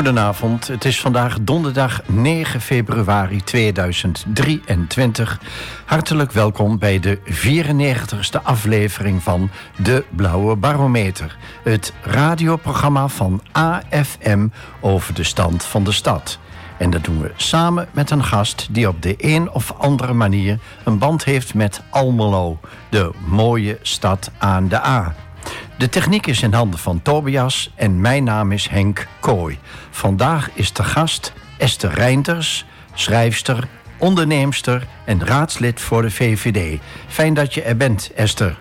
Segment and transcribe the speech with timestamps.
[0.00, 5.40] Goedenavond, het is vandaag donderdag 9 februari 2023.
[5.84, 11.36] Hartelijk welkom bij de 94ste aflevering van De Blauwe Barometer.
[11.64, 14.48] Het radioprogramma van AFM
[14.80, 16.38] over de stand van de stad.
[16.78, 20.58] En dat doen we samen met een gast die op de een of andere manier
[20.84, 25.14] een band heeft met Almelo, de mooie stad aan de A.
[25.80, 29.58] De techniek is in handen van Tobias en mijn naam is Henk Kooi.
[29.90, 36.80] Vandaag is de gast Esther Reinders, schrijfster, onderneemster en raadslid voor de VVD.
[37.08, 38.58] Fijn dat je er bent, Esther.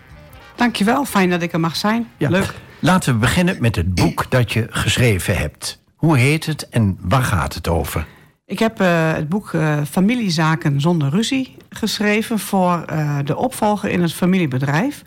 [0.55, 2.07] Dankjewel, fijn dat ik er mag zijn.
[2.17, 2.53] Leuk.
[2.79, 5.81] Laten we beginnen met het boek dat je geschreven hebt.
[5.95, 8.05] Hoe heet het en waar gaat het over?
[8.45, 14.01] Ik heb uh, het boek uh, Familiezaken zonder ruzie geschreven voor uh, de opvolger in
[14.01, 15.03] het familiebedrijf.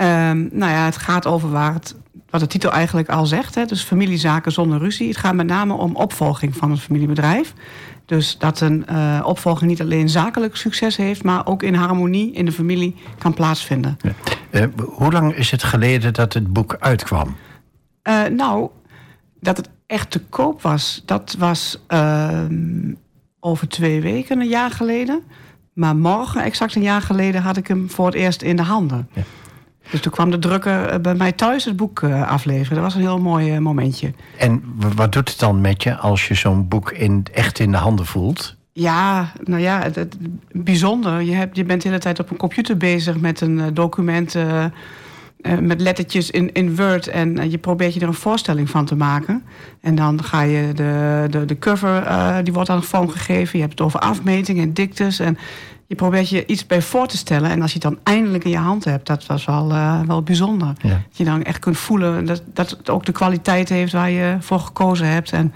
[0.00, 1.94] Um, nou ja, het gaat over waar het,
[2.30, 3.54] wat de titel eigenlijk al zegt.
[3.54, 5.08] Hè, dus familiezaken zonder ruzie.
[5.08, 7.54] Het gaat met name om opvolging van het familiebedrijf.
[8.06, 11.22] Dus dat een uh, opvolging niet alleen zakelijk succes heeft...
[11.22, 13.96] maar ook in harmonie in de familie kan plaatsvinden.
[14.00, 14.12] Ja.
[14.50, 17.36] Uh, hoe lang is het geleden dat het boek uitkwam?
[18.08, 18.70] Uh, nou,
[19.40, 21.02] dat het echt te koop was...
[21.06, 22.92] dat was ehm,
[23.40, 25.22] over twee weken, een jaar geleden.
[25.72, 27.42] Maar morgen, exact een jaar geleden...
[27.42, 29.08] had ik hem voor het eerst in de handen.
[29.12, 29.22] Ja.
[29.90, 32.74] Dus toen kwam de drukker bij mij thuis het boek afleveren.
[32.74, 34.12] Dat was een heel mooi momentje.
[34.38, 34.62] En
[34.94, 38.06] wat doet het dan met je als je zo'n boek in, echt in de handen
[38.06, 38.56] voelt?
[38.72, 40.16] Ja, nou ja, het, het,
[40.52, 41.22] bijzonder.
[41.22, 44.34] Je, hebt, je bent de hele tijd op een computer bezig met een document...
[44.34, 44.64] Uh,
[45.40, 47.06] uh, met lettertjes in, in Word.
[47.06, 49.42] En uh, je probeert je er een voorstelling van te maken.
[49.80, 52.04] En dan ga je de, de, de cover,
[52.44, 53.58] die wordt aan vormgegeven.
[53.58, 55.18] Je hebt het over afmetingen en diktes.
[55.18, 55.38] En
[55.86, 57.50] je probeert je iets bij voor te stellen.
[57.50, 60.22] En als je het dan eindelijk in je hand hebt, dat was wel, uh, wel
[60.22, 60.72] bijzonder.
[60.80, 60.88] Ja.
[60.88, 64.36] Dat je dan echt kunt voelen dat, dat het ook de kwaliteit heeft waar je
[64.40, 65.32] voor gekozen hebt.
[65.32, 65.54] En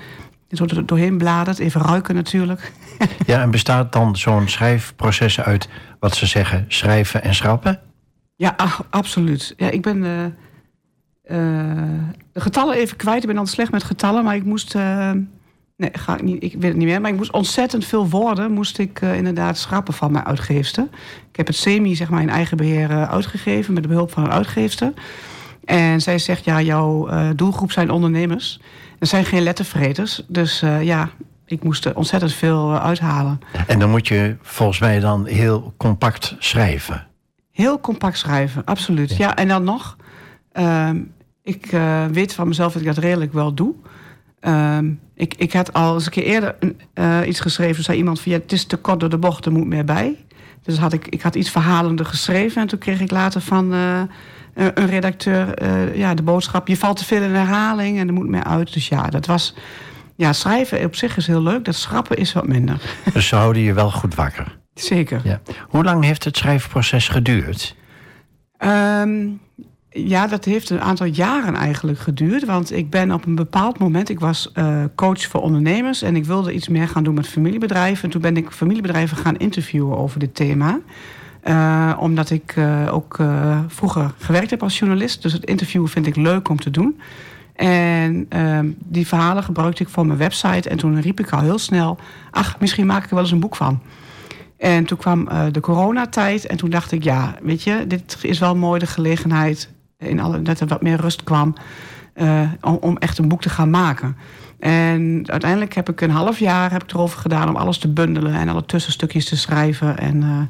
[0.50, 2.72] zo er doorheen bladert, even ruiken natuurlijk.
[3.26, 5.68] Ja, en bestaat dan zo'n schrijfproces uit
[5.98, 7.80] wat ze zeggen, schrijven en schrappen?
[8.36, 8.56] Ja,
[8.90, 9.54] absoluut.
[9.56, 10.32] Ja, ik ben uh, uh,
[12.32, 13.20] de getallen even kwijt.
[13.20, 14.74] Ik ben dan slecht met getallen, maar ik moest
[15.80, 17.00] Nee, ga ik, niet, ik weet het niet meer.
[17.00, 20.88] Maar ik moest ontzettend veel woorden moest ik uh, inderdaad schrappen van mijn uitgeefster.
[21.30, 24.24] Ik heb het semi zeg maar, in eigen beheer uh, uitgegeven met de behulp van
[24.24, 24.92] een uitgeefster.
[25.64, 28.60] En zij zegt, ja, jouw uh, doelgroep zijn ondernemers.
[28.98, 30.22] Er zijn geen lettervreters.
[30.28, 31.08] Dus ja,
[31.46, 33.40] ik moest er ontzettend veel uithalen.
[33.66, 37.06] En dan moet je volgens mij dan heel compact schrijven.
[37.52, 39.10] Heel compact schrijven, absoluut.
[39.10, 39.96] Ja, ja en dan nog...
[40.52, 41.00] Ehm,
[41.42, 41.70] ik
[42.12, 43.74] weet van mezelf dat ik dat redelijk wel doe...
[44.40, 46.56] Um, ik, ik had al eens een keer eerder
[46.94, 47.84] uh, iets geschreven.
[47.84, 50.16] zei iemand van ja, het is te kort door de bocht, er moet meer bij.
[50.62, 52.62] Dus had ik, ik had iets verhalender geschreven.
[52.62, 54.00] En toen kreeg ik later van uh,
[54.54, 56.68] een redacteur uh, ja, de boodschap...
[56.68, 58.72] je valt te veel in herhaling en er moet meer uit.
[58.72, 59.54] Dus ja, dat was...
[60.16, 61.64] Ja, schrijven op zich is heel leuk.
[61.64, 62.80] Dat schrappen is wat minder.
[63.12, 64.58] Dus ze houden je wel goed wakker?
[64.74, 65.20] Zeker.
[65.24, 65.40] Ja.
[65.68, 67.76] Hoe lang heeft het schrijfproces geduurd?
[68.58, 69.40] Um,
[69.92, 72.44] ja, dat heeft een aantal jaren eigenlijk geduurd.
[72.44, 74.08] Want ik ben op een bepaald moment...
[74.08, 76.02] Ik was uh, coach voor ondernemers...
[76.02, 78.04] en ik wilde iets meer gaan doen met familiebedrijven.
[78.04, 80.80] En toen ben ik familiebedrijven gaan interviewen over dit thema.
[81.44, 83.18] Uh, omdat ik uh, ook
[83.66, 85.22] vroeger gewerkt heb als journalist.
[85.22, 87.00] Dus het interviewen vind ik leuk om te doen.
[87.54, 90.68] En ehm, die verhalen gebruikte ik voor mijn website.
[90.68, 91.98] En toen riep ik al heel snel...
[92.30, 93.82] ach, misschien maak ik er wel eens een boek van.
[94.56, 96.46] En toen kwam de coronatijd.
[96.46, 97.84] En toen dacht ik, ja, weet je...
[97.86, 99.68] dit is wel mooi de gelegenheid
[100.00, 101.54] in alle, dat er wat meer rust kwam
[102.14, 104.16] uh, om, om, echt een boek te gaan maken.
[104.58, 108.34] En uiteindelijk heb ik een half jaar heb ik erover gedaan om alles te bundelen
[108.34, 109.98] en alle tussenstukjes te schrijven.
[109.98, 110.40] En uh,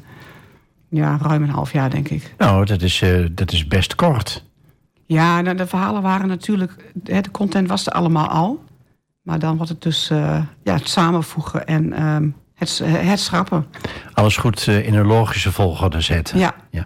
[0.89, 2.33] ja, ruim een half jaar denk ik.
[2.37, 4.43] Nou, dat is, uh, dat is best kort.
[5.05, 8.63] Ja, nou, de verhalen waren natuurlijk, de content was er allemaal al.
[9.21, 10.07] Maar dan wordt het dus
[10.63, 13.65] ja, het samenvoegen en ehm, het, het schrappen.
[14.13, 16.39] Alles goed in een logische volgorde zetten.
[16.39, 16.55] Ja.
[16.69, 16.85] ja.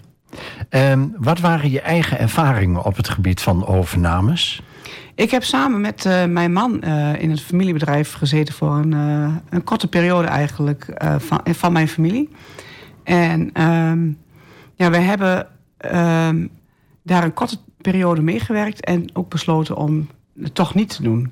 [0.69, 4.61] Um, wat waren je eigen ervaringen op het gebied van overnames?
[5.15, 9.35] Ik heb samen met uh, mijn man uh, in het familiebedrijf gezeten voor een, uh,
[9.49, 12.29] een korte periode eigenlijk van, van mijn familie.
[13.03, 14.17] En um,
[14.75, 15.47] ja, we hebben
[15.93, 16.49] um,
[17.03, 20.07] daar een korte periode meegewerkt en ook besloten om
[20.41, 21.31] het toch niet te doen.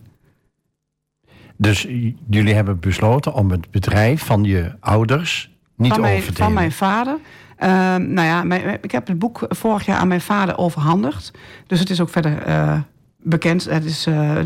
[1.57, 1.88] Dus
[2.29, 6.53] jullie hebben besloten om het bedrijf van je ouders niet van mijn, over te Van
[6.53, 7.17] mijn vader
[7.59, 11.31] Uh, nou ja, ik heb het boek vorig jaar aan mijn vader overhandigd.
[11.67, 12.79] Dus het is ook verder uh,
[13.17, 13.65] bekend.
[13.65, 14.39] Het is uh,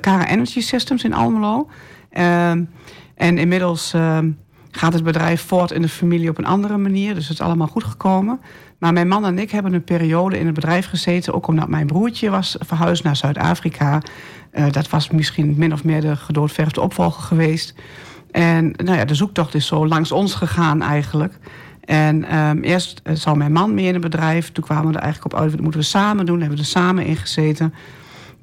[0.00, 1.68] Kara Energy Systems in Almelo.
[2.10, 2.64] Ehm,
[3.14, 4.30] en inmiddels ehm,
[4.70, 7.14] gaat het bedrijf voort in de familie op een andere manier.
[7.14, 8.40] Dus het is allemaal goed gekomen.
[8.78, 11.34] Maar mijn man en ik hebben een periode in het bedrijf gezeten...
[11.34, 14.02] ook omdat mijn broertje was verhuisd naar Zuid-Afrika.
[14.70, 17.74] dat was misschien min of meer de gedoodverfde opvolger geweest.
[18.34, 21.38] En nou ja, de zoektocht is zo langs ons gegaan eigenlijk.
[21.84, 24.52] En um, eerst zou mijn man mee in het bedrijf.
[24.52, 26.40] Toen kwamen we er eigenlijk op uit, dat moeten we samen doen.
[26.40, 27.74] Hebben we er samen in gezeten.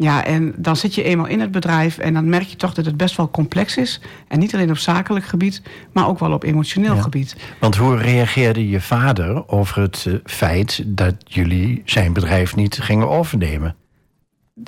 [0.02, 2.86] Ja, en dan zit je eenmaal in het bedrijf en dan merk je toch dat
[2.86, 4.02] het best wel complex is.
[4.28, 5.62] En niet alleen op zakelijk gebied,
[5.94, 7.36] maar ook wel op emotioneel gebied.
[7.60, 13.10] Want hoe reageerde je vader over het uh, feit dat jullie zijn bedrijf niet gingen
[13.10, 13.76] overnemen?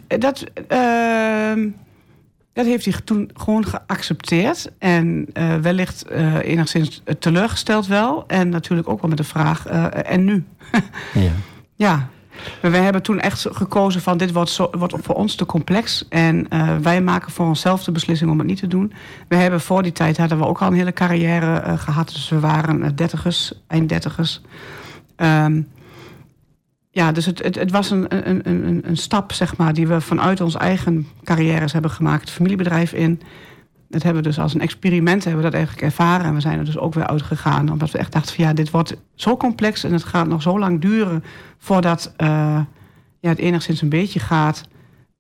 [0.08, 1.54] Dat, uh,
[2.54, 4.72] dat heeft hij toen gewoon geaccepteerd.
[4.78, 8.24] En uh, wellicht uh, enigszins teleurgesteld wel.
[8.28, 10.44] En natuurlijk ook wel met de vraag, en nu?
[11.14, 11.32] ja.
[11.76, 12.08] ja.
[12.62, 16.06] We hebben toen echt gekozen van dit wordt, zo, wordt voor ons te complex.
[16.10, 16.48] En
[16.82, 18.94] wij maken voor onszelf de beslissing om het niet te doen.
[19.28, 22.08] We hebben voor die tijd hadden we ook al een hele carrière gehad.
[22.08, 24.42] Dus we waren dertigers, eind dertigers.
[25.18, 25.68] Um,
[26.96, 30.02] ja, dus het, het, het was een, een, een, een stap, zeg maar, die we
[30.02, 32.30] vanuit onze eigen carrières hebben gemaakt.
[32.30, 33.22] Familiebedrijf in.
[33.90, 36.26] Dat hebben we dus als een experiment hebben we dat eigenlijk ervaren.
[36.26, 37.72] En we zijn er dus ook weer uitgegaan.
[37.72, 40.60] Omdat we echt dachten van ja, dit wordt zo complex en het gaat nog zo
[40.60, 41.24] lang duren
[41.58, 42.28] voordat uh,
[43.20, 44.64] ja, het enigszins een beetje gaat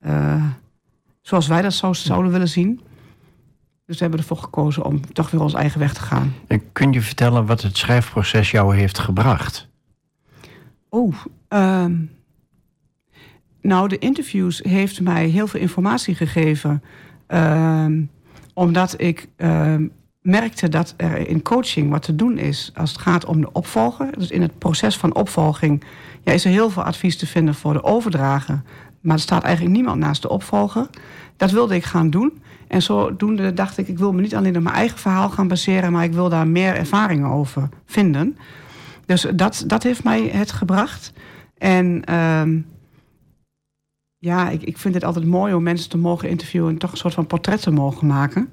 [0.07, 0.43] uh,
[1.21, 2.81] zoals wij dat zou, zouden willen zien.
[3.85, 6.35] Dus we hebben ervoor gekozen om toch weer ons eigen weg te gaan.
[6.47, 9.71] En kun je vertellen wat het schrijfproces jou heeft gebracht?
[10.93, 11.13] Oh,
[11.49, 12.11] um,
[13.61, 16.83] nou, de interviews heeft mij heel veel informatie gegeven.
[17.27, 18.09] Um,
[18.53, 19.75] omdat ik uh,
[20.21, 24.17] merkte dat er in coaching wat te doen is als het gaat om de opvolger.
[24.17, 25.83] Dus in het proces van opvolging
[26.23, 28.61] is er heel veel advies te vinden voor de overdrager.
[29.01, 30.89] Maar er staat eigenlijk niemand naast de opvolger.
[31.37, 32.41] Dat wilde ik gaan doen.
[32.67, 35.91] En zodoende dacht ik, ik wil me niet alleen op mijn eigen verhaal gaan baseren,
[35.91, 38.37] maar ik wil daar meer ervaringen over vinden.
[39.05, 41.13] Dus dat, dat heeft mij het gebracht.
[41.57, 42.63] En uh,
[44.17, 46.97] ja, ik, ik vind het altijd mooi om mensen te mogen interviewen en toch een
[46.97, 48.49] soort van portret te mogen maken.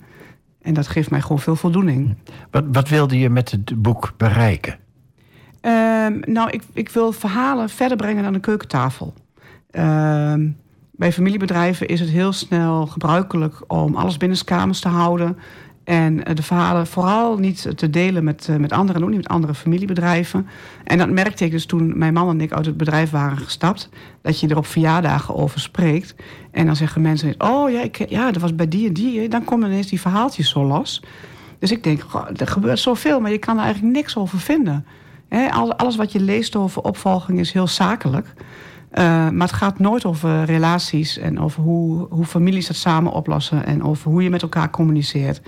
[0.62, 2.16] En dat geeft mij gewoon veel voldoening.
[2.50, 4.78] Wat, wat wilde je met het boek bereiken?
[5.62, 9.14] Um, nou, ik, ik wil verhalen verder brengen dan de keukentafel.
[9.70, 10.34] Uh,
[10.90, 15.36] bij familiebedrijven is het heel snel gebruikelijk om alles binnenskamers te houden.
[15.84, 19.28] En eh, de verhalen vooral niet te delen met, eh, met anderen, ook niet met
[19.28, 20.46] andere familiebedrijven.
[20.84, 23.88] En dat merkte ik dus toen mijn man en ik uit het bedrijf waren gestapt.
[24.22, 26.14] Dat je er op verjaardagen over spreekt.
[26.50, 29.28] En dan zeggen mensen, oh ja, ik, ja dat was bij die en die.
[29.28, 31.02] Dan komen ineens die verhaaltjes zo los.
[31.58, 32.04] Dus ik denk,
[32.36, 34.86] er gebeurt zoveel, maar je kan er eigenlijk niks over vinden.
[35.76, 38.26] alles wat je leest over opvolging is heel zakelijk.
[38.92, 43.66] Uh, maar het gaat nooit over relaties en over hoe, hoe families het samen oplossen
[43.66, 45.40] en over hoe je met elkaar communiceert.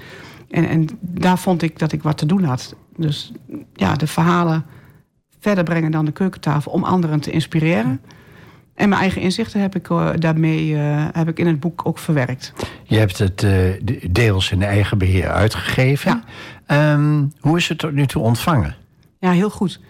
[0.51, 2.75] En, en daar vond ik dat ik wat te doen had.
[2.97, 3.33] Dus
[3.75, 4.65] ja, de verhalen
[5.39, 8.01] verder brengen dan de keukentafel om anderen te inspireren.
[8.75, 11.99] En mijn eigen inzichten heb ik uh, daarmee uh, heb ik in het boek ook
[11.99, 12.53] verwerkt.
[12.85, 13.81] Je hebt het uh,
[14.11, 16.23] deels in eigen beheer uitgegeven.
[16.67, 16.93] Ja.
[16.93, 18.75] Um, hoe is het tot nu toe ontvangen?
[19.19, 19.81] Ja, heel goed.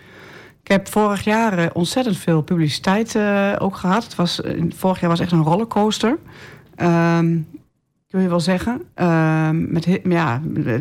[0.73, 3.19] Ik heb vorig jaar ontzettend veel publiciteit
[3.59, 4.05] ook gehad.
[4.05, 6.19] Het was, vorig jaar was echt een rollercoaster.
[6.77, 7.49] Um,
[8.09, 8.83] kun je wel zeggen.
[8.97, 10.41] Uh, met, ja,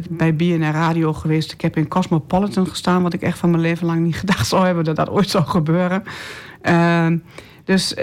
[0.09, 1.51] bij BNR Radio geweest.
[1.51, 4.65] Ik heb in Cosmopolitan gestaan, wat ik echt van mijn leven lang niet gedacht zou
[4.65, 6.03] hebben dat dat ooit zou gebeuren.
[6.63, 7.07] Uh,
[7.63, 7.93] dus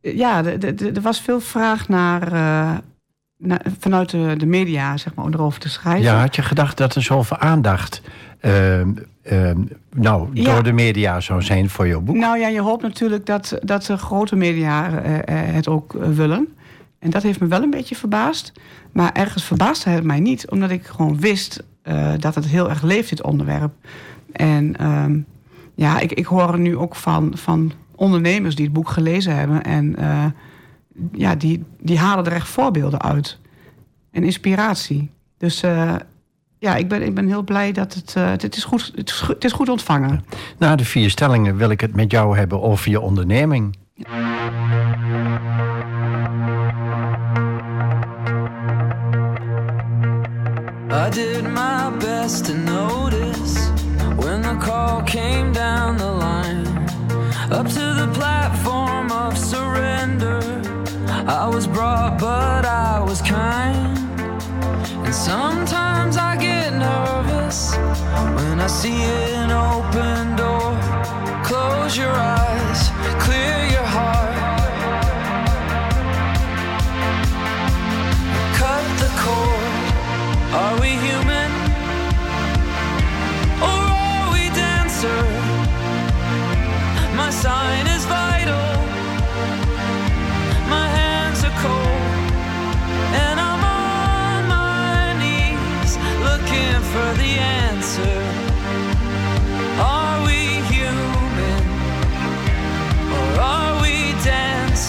[0.00, 2.30] ja, er was veel vraag naar,
[3.36, 6.02] naar vanuit de, de, media, zeg maar, om erover te schrijven.
[6.02, 8.02] Ja, had je gedacht dat er zoveel aandacht
[9.30, 9.62] ehm, ehm,
[9.94, 10.52] nou, ja.
[10.52, 12.16] door de media zou zijn voor jouw boek?
[12.16, 16.48] Nou ja, je hoopt natuurlijk dat, dat de grote media eh, het ook willen.
[16.98, 18.52] En dat heeft me wel een beetje verbaasd.
[18.92, 22.82] Maar ergens verbaasde het mij niet, omdat ik gewoon wist uh, dat het heel erg
[22.82, 23.72] leeft, dit onderwerp.
[24.32, 25.26] En um,
[25.74, 29.62] ja, ik, ik hoor nu ook van, van ondernemers die het boek gelezen hebben.
[29.62, 29.96] En
[31.12, 33.38] ja, die, die halen er echt voorbeelden uit.
[34.10, 35.10] En inspiratie.
[35.38, 35.64] Dus
[36.60, 39.20] ja, ik ben, ik ben heel blij dat het, uh, het, is goed, het, is
[39.20, 40.24] goed, het is goed ontvangen.
[40.58, 43.76] Na de vier stellingen wil ik het met jou hebben over je onderneming.
[50.92, 53.70] I did my best to notice
[54.16, 56.66] when the call came down the line
[57.50, 60.42] up to the platform of surrender.
[61.26, 63.98] I was brought, but I was kind.
[65.04, 66.49] And sometimes I get
[66.80, 67.76] nervous
[68.36, 69.02] when I see
[69.40, 70.72] an open door.
[71.48, 72.69] Close your eyes,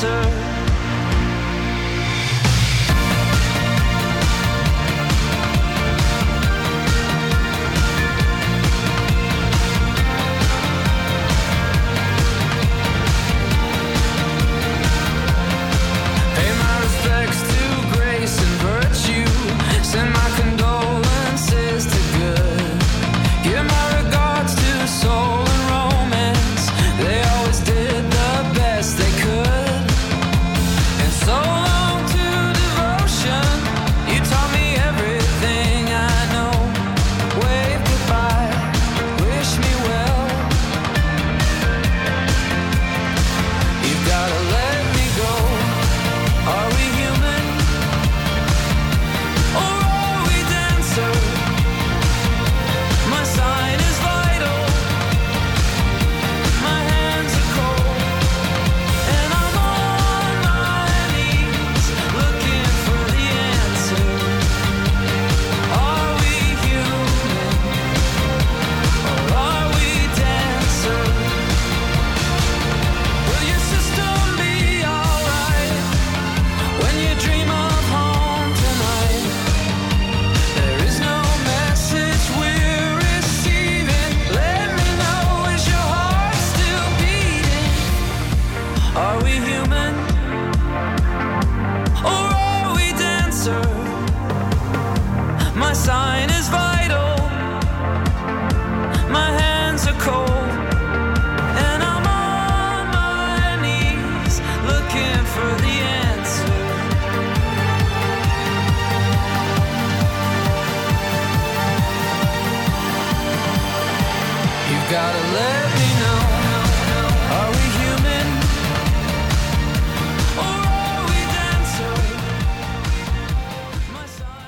[0.03, 0.30] answer.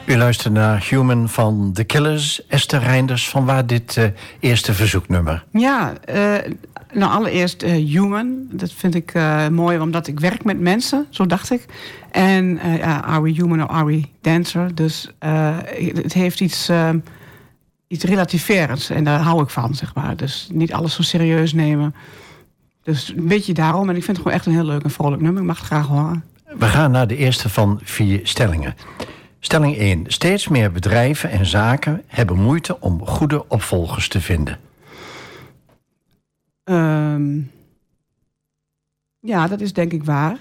[0.06, 2.48] U luistert naar Human van The Killers.
[2.48, 4.06] Esther Reinders, van waar dit uh,
[4.40, 5.44] eerste verzoeknummer?
[5.52, 6.36] Ja, uh,
[6.94, 8.48] nou allereerst uh, Human.
[8.52, 9.14] Dat vind ik
[9.52, 11.66] mooi, omdat ik werk met mensen, zo dacht ik.
[12.12, 14.76] En ja, are we human or are we dancer?
[14.76, 15.10] Dus
[16.02, 16.70] het heeft iets
[17.88, 18.90] iets relativerends.
[18.90, 20.16] En daar hou ik van, zeg maar.
[20.16, 21.96] Dus niet alles zo serieus nemen.
[22.84, 23.90] Dus een beetje daarom.
[23.90, 25.42] En ik vind het gewoon echt een heel leuk en vrolijk nummer.
[25.42, 26.24] Ik mag het graag horen.
[26.58, 28.76] We gaan naar de eerste van vier stellingen.
[29.44, 30.04] Stelling 1.
[30.08, 34.60] Steeds meer bedrijven en zaken hebben moeite om goede opvolgers te vinden.
[36.64, 37.52] Um,
[39.20, 40.38] ja, dat is denk ik waar.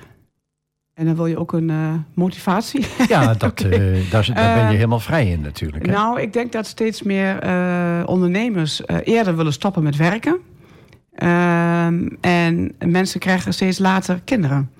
[0.95, 2.87] En dan wil je ook een uh, motivatie.
[3.09, 3.79] Ja, dat, okay.
[3.79, 5.87] uh, daar, daar, ben je helemaal vrij in natuurlijk.
[5.87, 5.93] Hè?
[5.93, 7.35] Nou, ik denk dat steeds meer
[8.07, 10.41] ondernemers eerder willen stoppen met werken.
[11.15, 14.71] Ehm, en mensen krijgen steeds later kinderen.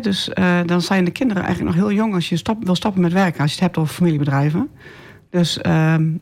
[0.00, 0.30] Dus
[0.66, 3.40] dan zijn de kinderen eigenlijk nog heel jong als je stop, wil stoppen met werken.
[3.40, 4.70] Als je het hebt over familiebedrijven.
[5.30, 6.12] Dus ehm,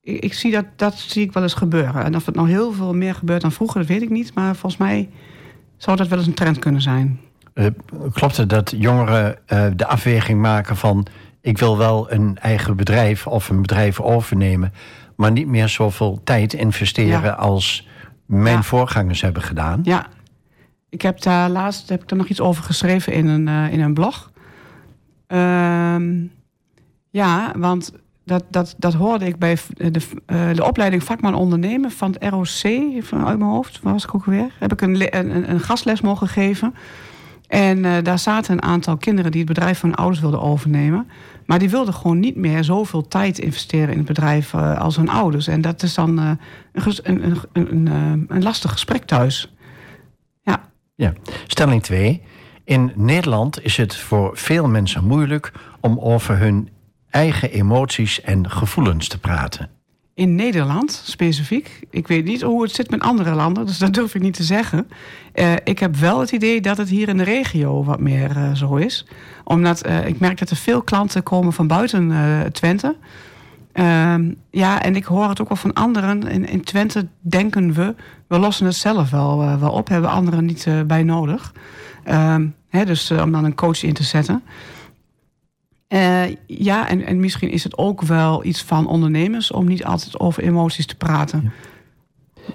[0.00, 2.04] ik, ik, zie dat, dat zie ik wel eens gebeuren.
[2.04, 4.34] En of het nou heel veel meer gebeurt dan vroeger, dat weet ik niet.
[4.34, 5.08] Maar volgens mij
[5.76, 7.20] zou dat wel eens een trend kunnen zijn.
[7.54, 7.66] Uh,
[8.12, 11.06] klopt het dat jongeren uh, de afweging maken van...
[11.40, 14.72] ik wil wel een eigen bedrijf of een bedrijf overnemen...
[15.16, 17.30] maar niet meer zoveel tijd investeren ja.
[17.30, 17.88] als
[18.26, 18.62] mijn ja.
[18.62, 19.80] voorgangers hebben gedaan?
[19.82, 20.06] Ja,
[20.90, 23.80] ik heb daar laatst heb ik daar nog iets over geschreven in een, uh, in
[23.80, 24.30] een blog.
[25.26, 26.24] Ehm,
[27.10, 27.92] ja, want
[28.24, 30.00] dat, dat, dat hoorde ik bij de,
[30.54, 32.64] de opleiding vakman ondernemen van het ROC,
[33.12, 34.52] uit mijn hoofd, waar was ik ook weer?
[34.58, 36.74] Heb ik een, een, een gastles mogen geven...
[37.50, 41.08] En daar zaten een aantal kinderen die het bedrijf van hun ouders wilden overnemen.
[41.46, 45.46] Maar die wilden gewoon niet meer zoveel tijd investeren in het bedrijf als hun ouders.
[45.46, 46.38] En dat is dan een,
[47.02, 47.86] een, een,
[48.28, 49.52] een, lastig gesprek thuis.
[51.00, 51.12] Ja.
[51.46, 52.22] Stelling 2.
[52.64, 56.68] In Nederland is het voor veel mensen moeilijk om over hun
[57.10, 59.70] eigen emoties en gevoelens te praten
[60.20, 61.80] in Nederland specifiek.
[61.90, 64.42] Ik weet niet hoe het zit met andere landen, dus dat durf ik niet te
[64.42, 64.88] zeggen.
[65.34, 68.54] Uh, ik heb wel het idee dat het hier in de regio wat meer uh,
[68.54, 69.06] zo is.
[69.44, 72.12] Omdat uh, ik merk dat er veel klanten komen van buiten
[72.52, 72.96] Twente.
[73.72, 76.28] Ehm, ja, en ik hoor het ook wel van anderen.
[76.28, 77.94] In, in Twente denken we,
[78.26, 79.88] we lossen het zelf wel, wel op.
[79.88, 81.52] Hebben anderen niet bij nodig.
[82.04, 84.42] Ehm, hè, dus om dan een coach in te zetten.
[86.46, 90.42] Ja, en, en misschien is het ook wel iets van ondernemers om niet altijd over
[90.42, 91.52] emoties te praten.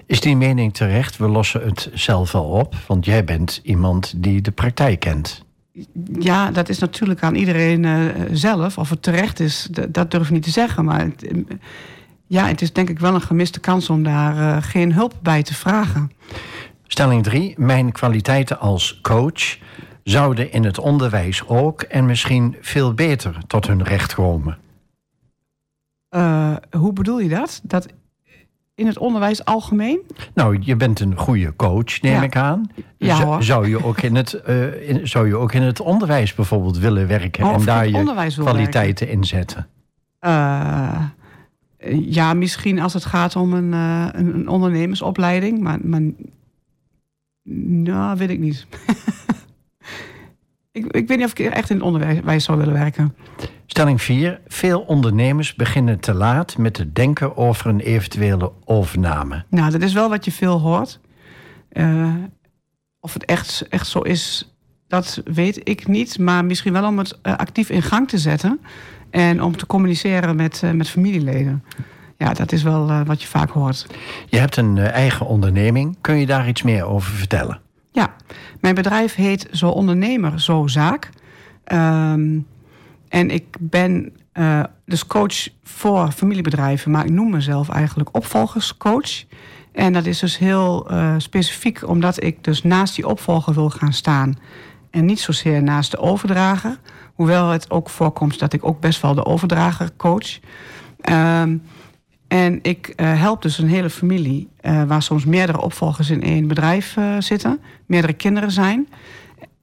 [0.05, 1.17] Is die mening terecht?
[1.17, 5.45] We lossen het zelf wel op, want jij bent iemand die de praktijk kent.
[6.19, 8.77] Ja, dat is natuurlijk aan iedereen uh, zelf.
[8.77, 10.85] Of het terecht is, dat durf ik niet te zeggen.
[10.85, 11.33] Maar het,
[12.27, 15.43] ja, het is denk ik wel een gemiste kans om daar uh, geen hulp bij
[15.43, 16.11] te vragen.
[16.87, 17.53] Stelling 3.
[17.57, 19.57] Mijn kwaliteiten als coach
[20.03, 24.57] zouden in het onderwijs ook en misschien veel beter tot hun recht komen.
[26.15, 27.61] Uh, hoe bedoel je dat?
[27.63, 27.87] Dat
[28.75, 29.99] in het onderwijs algemeen?
[30.33, 32.23] Nou, je bent een goede coach, neem ja.
[32.23, 32.71] ik aan.
[32.97, 36.33] Ja, zou, zou, je ook in het, uh, in, zou je ook in het onderwijs
[36.33, 38.03] bijvoorbeeld willen werken oh, en daar je
[38.33, 39.21] kwaliteiten werken.
[39.21, 39.67] inzetten?
[40.21, 41.03] Uh,
[41.99, 46.01] ja, misschien als het gaat om een, een, een ondernemersopleiding, maar, maar
[47.83, 48.65] nou, weet ik niet.
[50.75, 53.15] Ik, ik weet niet of ik echt in het onderwijs zou willen werken.
[53.75, 54.39] Stelling 4.
[54.47, 59.45] Veel ondernemers beginnen te laat met het denken over een eventuele overname.
[59.49, 60.99] Nou, dat is wel wat je veel hoort.
[61.71, 62.13] Uh,
[62.99, 64.53] of het echt, echt zo is,
[64.87, 66.19] dat weet ik niet.
[66.19, 68.59] Maar misschien wel om het uh, actief in gang te zetten.
[69.09, 71.63] En om te communiceren met, uh, met familieleden.
[72.17, 73.87] Ja, dat is wel wat je vaak hoort.
[74.25, 75.97] Je hebt een eigen onderneming.
[76.01, 77.59] Kun je daar iets meer over vertellen?
[77.91, 78.15] Ja,
[78.61, 81.09] mijn bedrijf heet Zo Ondernemer, Zo Zaak.
[81.73, 82.45] Um,
[83.15, 89.23] en ik ben uh, dus coach voor familiebedrijven, maar ik noem mezelf eigenlijk opvolgerscoach.
[89.71, 93.93] En dat is dus heel uh, specifiek omdat ik dus naast die opvolger wil gaan
[93.93, 94.33] staan.
[94.91, 96.79] En niet zozeer naast de overdrager.
[97.13, 100.39] Hoewel het ook voorkomt dat ik ook best wel de overdrager coach.
[101.09, 101.61] Um,
[102.27, 104.49] en ik uh, help dus een hele familie
[104.87, 108.87] waar soms meerdere opvolgers in één bedrijf zitten, meerdere kinderen zijn.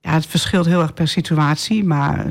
[0.01, 2.31] Ja, het verschilt heel erg per situatie, maar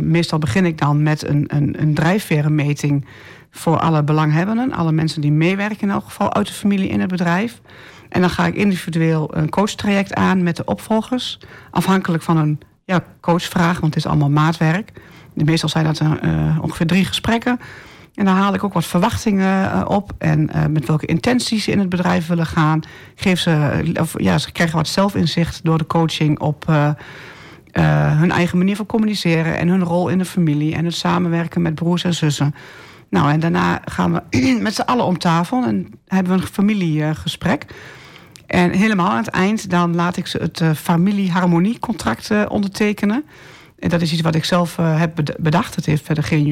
[0.00, 3.06] meestal begin ik dan met een, een, een drijfverenmeting
[3.50, 7.10] voor alle belanghebbenden, alle mensen die meewerken in elk geval uit de familie in het
[7.10, 7.60] bedrijf.
[8.08, 11.38] En dan ga ik individueel een coachtraject aan met de opvolgers,
[11.70, 14.92] afhankelijk van een ja, coachvraag, want het is allemaal maatwerk.
[15.34, 16.00] Meestal zijn dat
[16.60, 17.58] ongeveer drie gesprekken
[18.14, 20.12] En dan haal ik ook wat verwachtingen op.
[20.18, 22.80] En met welke intenties ze in het bedrijf willen gaan.
[23.14, 26.64] Geef ze, of, ja, ze krijgen wat zelfinzicht door de coaching op
[27.82, 29.58] hun eigen manier van communiceren.
[29.58, 30.74] En hun rol in de familie.
[30.74, 32.54] En het samenwerken met broers en zussen.
[33.08, 37.66] Nou, en daarna gaan we met z'n allen om tafel en hebben we een familiegesprek.
[38.46, 43.24] En helemaal aan het eind dan laat ik ze het uh, familieharmoniecontract uh, ondertekenen.
[43.78, 45.74] En dat is iets wat ik zelf heb bedacht.
[45.74, 46.44] Het heeft verder geen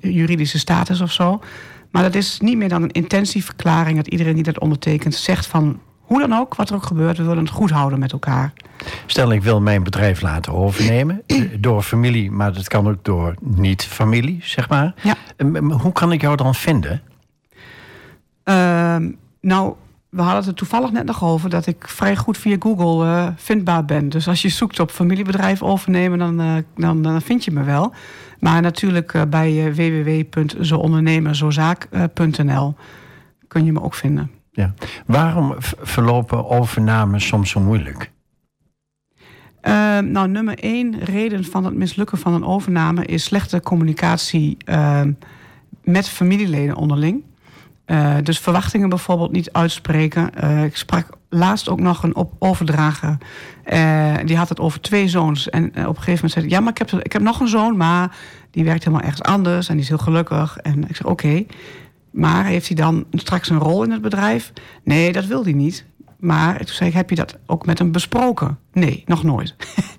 [0.00, 1.40] juridische status of zo.
[1.90, 3.96] Maar dat is niet meer dan een intentieverklaring...
[3.96, 5.80] dat iedereen die dat ondertekent zegt van...
[6.00, 8.52] hoe dan ook, wat er ook gebeurt, we willen het goed houden met elkaar.
[9.06, 11.22] Stel, ik wil mijn bedrijf laten overnemen.
[11.60, 14.94] door familie, maar dat kan ook door niet-familie, zeg maar.
[15.02, 15.14] Ja.
[15.60, 17.02] Hoe kan ik jou dan vinden?
[18.44, 19.74] Ehm, nou,
[20.08, 23.28] we hadden het er toevallig net nog over dat ik vrij goed via Google uh,
[23.36, 24.08] vindbaar ben.
[24.08, 27.92] Dus als je zoekt op familiebedrijf overnemen, dan, uh, dan, dan, vind je me wel.
[28.38, 32.74] Maar natuurlijk uh, bij www.zoondernemerzozaak.nl
[33.48, 34.30] kun je me ook vinden.
[34.52, 34.74] Ja.
[35.06, 38.10] Waarom verlopen overnames soms zo moeilijk?
[39.60, 45.12] Ehm, nou, nummer één reden van het mislukken van een overname is slechte communicatie ehm,
[45.84, 47.22] met familieleden onderling.
[47.86, 50.30] Uh, dus verwachtingen bijvoorbeeld niet uitspreken.
[50.44, 53.18] Uh, ik sprak laatst ook nog een op overdrager.
[53.72, 55.50] Uh, die had het over twee zoons.
[55.50, 56.54] En op een gegeven moment zei hij...
[56.54, 58.16] ja, maar ik heb, ik heb nog een zoon, maar
[58.50, 59.68] die werkt helemaal ergens anders...
[59.68, 60.56] en die is heel gelukkig.
[60.56, 61.44] En ik zeg, oké.
[62.10, 64.52] Maar heeft hij dan straks een rol in het bedrijf?
[64.84, 65.84] Nee, dat wil hij niet.
[66.18, 68.58] Maar toen zei ik, heb je dat ook met hem besproken?
[68.72, 69.54] Nee, nog nooit.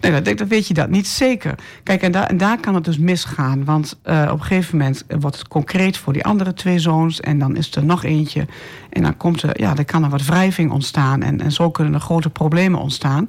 [0.00, 1.54] Nee, dat, dat weet je dat niet zeker.
[1.82, 3.64] Kijk, en, daar en daar kan het dus misgaan.
[3.64, 7.20] Want uh, op een gegeven moment wordt het concreet voor die andere twee zoons.
[7.20, 8.46] En dan is er nog eentje.
[8.90, 11.22] En dan, komt er, ja, dan kan er wat wrijving ontstaan.
[11.22, 13.28] En, en zo kunnen er grote problemen ontstaan.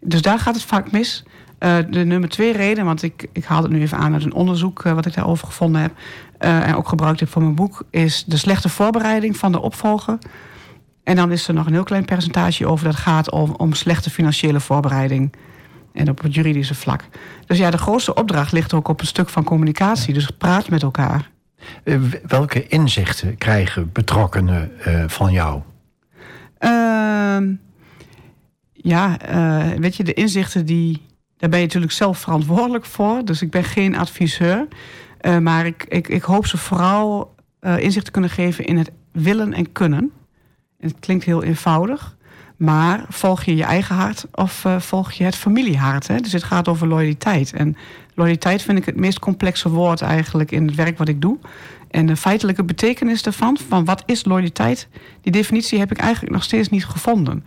[0.00, 1.24] Dus daar gaat het vaak mis.
[1.60, 4.34] Uh, de nummer twee reden, want ik, ik haal het nu even aan uit een
[4.34, 5.92] onderzoek uh, wat ik daarover gevonden heb.
[6.38, 7.82] en ook gebruikt heb voor mijn boek.
[7.90, 10.18] Is de slechte voorbereiding van de opvolger.
[11.04, 14.10] En dan is er nog een heel klein percentage over dat gaat om, om slechte
[14.10, 15.32] financiële voorbereiding.
[15.92, 17.04] En op het juridische vlak.
[17.46, 20.14] Dus ja, de grootste opdracht ligt ook op een stuk van communicatie.
[20.14, 21.30] Dus praat met elkaar.
[21.84, 25.62] Uh, welke inzichten krijgen betrokkenen uh, van jou?
[26.60, 27.38] Uh,
[28.72, 31.02] ja, eh, weet je, de inzichten die.
[31.36, 33.24] Daar ben je natuurlijk zelf verantwoordelijk voor.
[33.24, 34.68] Dus ik ben geen adviseur.
[35.20, 37.34] Eh, maar ik, ik, ik hoop ze vooral
[37.78, 40.12] inzicht te kunnen geven in het willen en kunnen.
[40.84, 42.16] Het klinkt heel eenvoudig.
[42.56, 46.06] Maar volg je je eigen hart of uh, volg je het familiehart?
[46.06, 46.20] Hè?
[46.20, 47.52] Dus het gaat over loyaliteit.
[47.52, 47.76] En
[48.14, 51.38] loyaliteit vind ik het meest complexe woord eigenlijk in het werk wat ik doe.
[51.90, 54.88] En de feitelijke betekenis daarvan, van wat is loyaliteit,
[55.20, 57.44] die definitie heb ik eigenlijk nog steeds niet gevonden.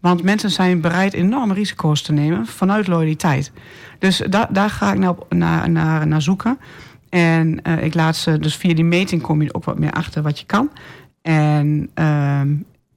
[0.00, 3.52] Want mensen zijn bereid enorme risico's te nemen vanuit loyaliteit.
[3.98, 6.58] Dus da daar ga ik nou naar, naar, naar zoeken.
[7.08, 10.22] En uh, ik laat ze, dus via die meting kom je ook wat meer achter
[10.22, 10.70] wat je kan.
[11.22, 12.40] En uh,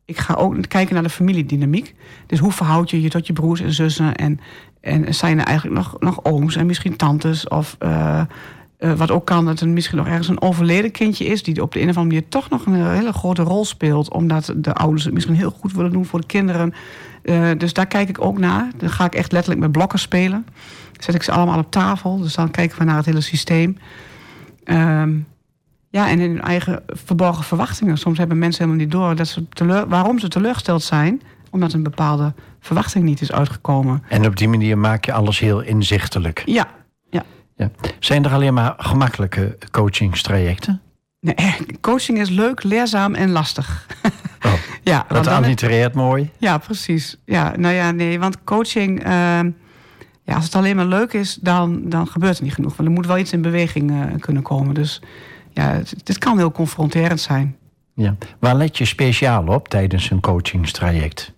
[0.05, 1.95] ik ga ook kijken naar de familiedynamiek.
[2.27, 4.15] Dus hoe verhoud je je tot je broers en zussen?
[4.15, 4.39] En,
[4.81, 7.47] en zijn er eigenlijk nog, nog ooms en misschien tantes?
[7.47, 8.21] Of uh,
[8.79, 11.43] uh, wat ook kan, dat er misschien nog ergens een overleden kindje is...
[11.43, 14.11] die op de een of andere manier toch nog een hele grote rol speelt...
[14.11, 16.73] omdat de ouders het misschien heel goed willen doen voor de kinderen.
[17.23, 18.71] Uh, dus daar kijk ik ook naar.
[18.77, 20.45] Dan ga ik echt letterlijk met blokken spelen.
[20.99, 22.17] Zet ik ze allemaal op tafel.
[22.17, 23.77] Dus dan kijken we naar het hele systeem.
[24.65, 25.25] Um,
[25.93, 27.97] ja, en in hun eigen verborgen verwachtingen.
[27.97, 31.21] Soms hebben mensen helemaal niet door dat ze teleur, waarom ze teleurgesteld zijn.
[31.49, 34.03] Omdat een bepaalde verwachting niet is uitgekomen.
[34.10, 36.43] En op die manier maak je alles heel inzichtelijk.
[36.45, 36.67] Ja,
[37.10, 37.23] ja.
[37.56, 37.71] ja.
[37.99, 40.82] Zijn er alleen maar gemakkelijke coachingstrajecten?
[41.19, 43.88] Nee, coaching is leuk, leerzaam en lastig.
[44.45, 44.53] Oh,
[44.84, 46.29] ja, dat allitereert mooi.
[46.38, 47.17] Ja, precies.
[47.25, 49.06] Ja, nou ja, nee, want coaching...
[49.08, 49.39] Uh,
[50.25, 52.75] ja, als het alleen maar leuk is, dan, dan gebeurt er niet genoeg.
[52.75, 54.73] Want er moet wel iets in beweging uh, kunnen komen.
[54.73, 55.01] Dus
[55.53, 57.57] ja, het, het, kan heel confronterend zijn.
[57.93, 58.15] Ja.
[58.39, 61.33] Waar let je speciaal op tijdens een coachingstraject?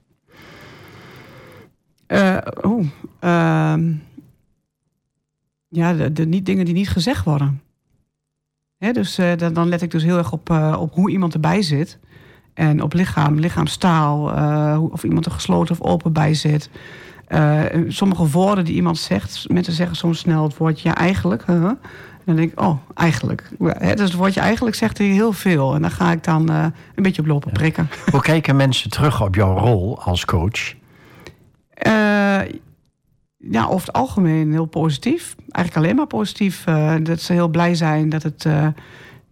[2.07, 2.79] Uh, oh,
[3.23, 3.73] uh,
[5.67, 7.61] ja, de, de, niet, dingen die niet gezegd worden.
[8.77, 11.61] Hè, dus uh, dan let ik dus heel erg op, uh, op hoe iemand erbij
[11.61, 11.99] zit.
[12.53, 14.21] En op lichaam, lichaamstaal,
[14.91, 16.69] of iemand er gesloten of open bij zit.
[17.87, 21.43] sommige woorden die iemand zegt, mensen zeggen soms snel het woordje ja eigenlijk.
[21.45, 21.71] -huh
[22.25, 23.49] dan denk ik, oh, eigenlijk.
[23.79, 25.75] dus het woordje eigenlijk zegt hij heel veel.
[25.75, 27.89] En dan ga ik dan uh, een beetje op lopen prikken.
[28.11, 30.73] Hoe kijken mensen terug op jouw rol als coach?
[31.87, 32.41] Uh,
[33.37, 35.35] ja, over het algemeen heel positief.
[35.49, 36.65] Eigenlijk alleen maar positief.
[36.69, 38.47] Uh, dat ze heel blij zijn dat het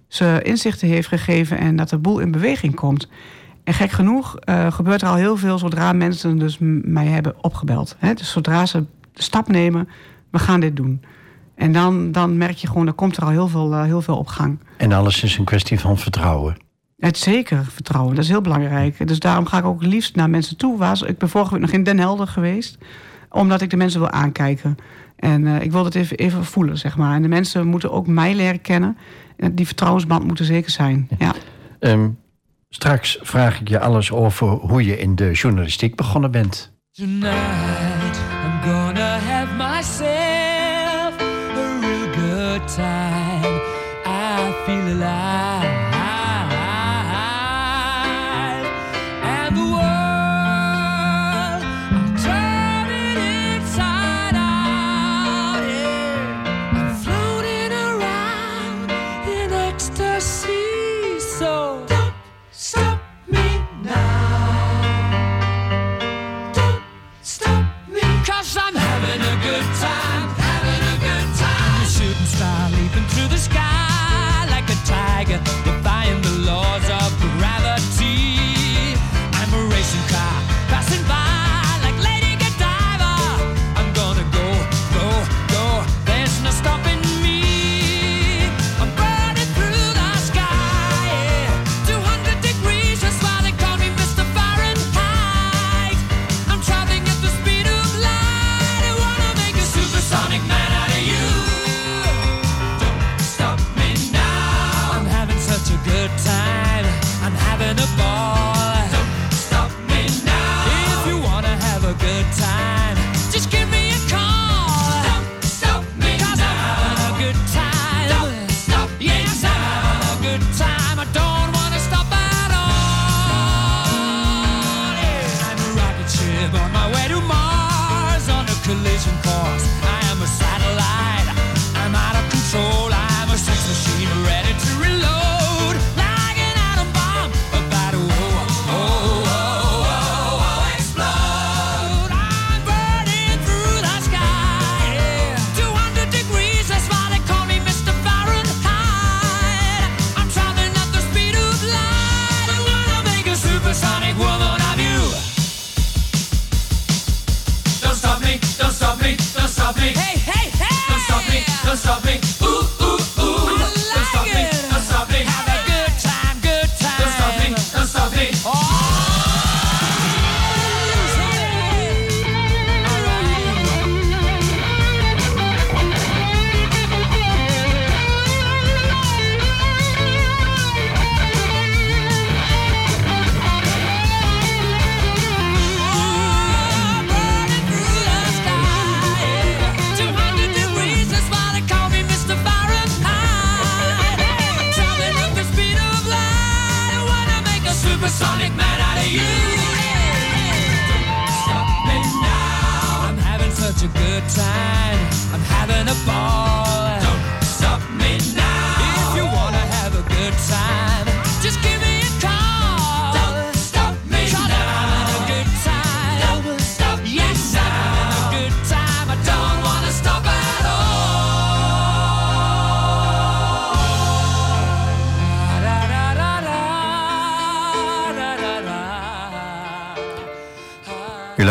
[0.07, 1.57] ze inzichten heeft gegeven...
[1.57, 3.07] en dat de boel in beweging komt.
[3.63, 4.35] En gek genoeg
[4.69, 5.57] gebeurt er al heel veel...
[5.57, 7.95] zodra mensen dus mij hebben opgebeld.
[7.99, 8.13] Hè?
[8.13, 9.89] Dus zodra ze de stap nemen,
[10.29, 11.01] we gaan dit doen
[11.55, 14.27] En dan, dan merk je gewoon, er komt er al heel veel, heel veel op
[14.27, 14.59] gang.
[14.77, 16.55] En alles is een kwestie van vertrouwen.
[16.97, 19.07] Het zeker vertrouwen, dat is heel belangrijk.
[19.07, 20.77] Dus daarom ga ik ook liefst naar mensen toe.
[20.77, 22.77] Waar, ik ben vorige week nog in Den Helder geweest,
[23.29, 24.75] omdat ik de mensen wil aankijken.
[25.15, 27.15] En uh, ik wil het even, even voelen, zeg maar.
[27.15, 28.97] En de mensen moeten ook mij leren kennen.
[29.37, 31.07] En die vertrouwensband moet er zeker zijn.
[31.17, 31.33] Ja.
[31.79, 32.19] Um,
[32.69, 36.73] straks vraag ik je alles over hoe je in de journalistiek begonnen bent.
[36.91, 39.02] Tonight I'm gonna
[42.67, 43.02] time.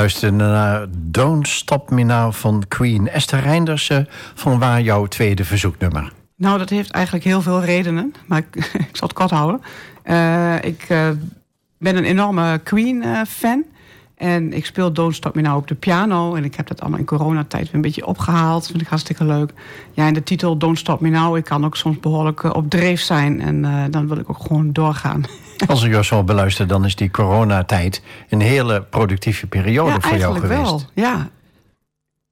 [0.03, 3.09] Luisterde naar Don't Stop Me Now van Queen.
[3.09, 6.13] Esther Reindersen, van waar jouw tweede verzoeknummer?
[6.37, 8.57] Nou, dat heeft eigenlijk heel veel redenen, maar ik,
[8.91, 9.61] ik zal het kort houden.
[10.05, 11.09] Uh, ik uh,
[11.79, 13.65] ben een enorme Queen-fan.
[14.23, 16.35] En ik speel Don't Stop Me Now op de piano.
[16.35, 18.67] En ik heb dat allemaal in coronatijd weer een beetje opgehaald.
[18.67, 19.53] Vind ik hartstikke leuk.
[19.93, 21.37] Ja, en de titel Don't Stop Me Now.
[21.37, 23.41] Ik kan ook soms behoorlijk uh, op dreef zijn.
[23.41, 25.25] En uh, dan wil ik ook gewoon doorgaan.
[25.67, 28.03] Als ik jou zo beluister, dan is die coronatijd...
[28.29, 30.63] een hele productieve periode voor jou geweest.
[30.63, 30.83] Wel.
[30.95, 31.29] Ja,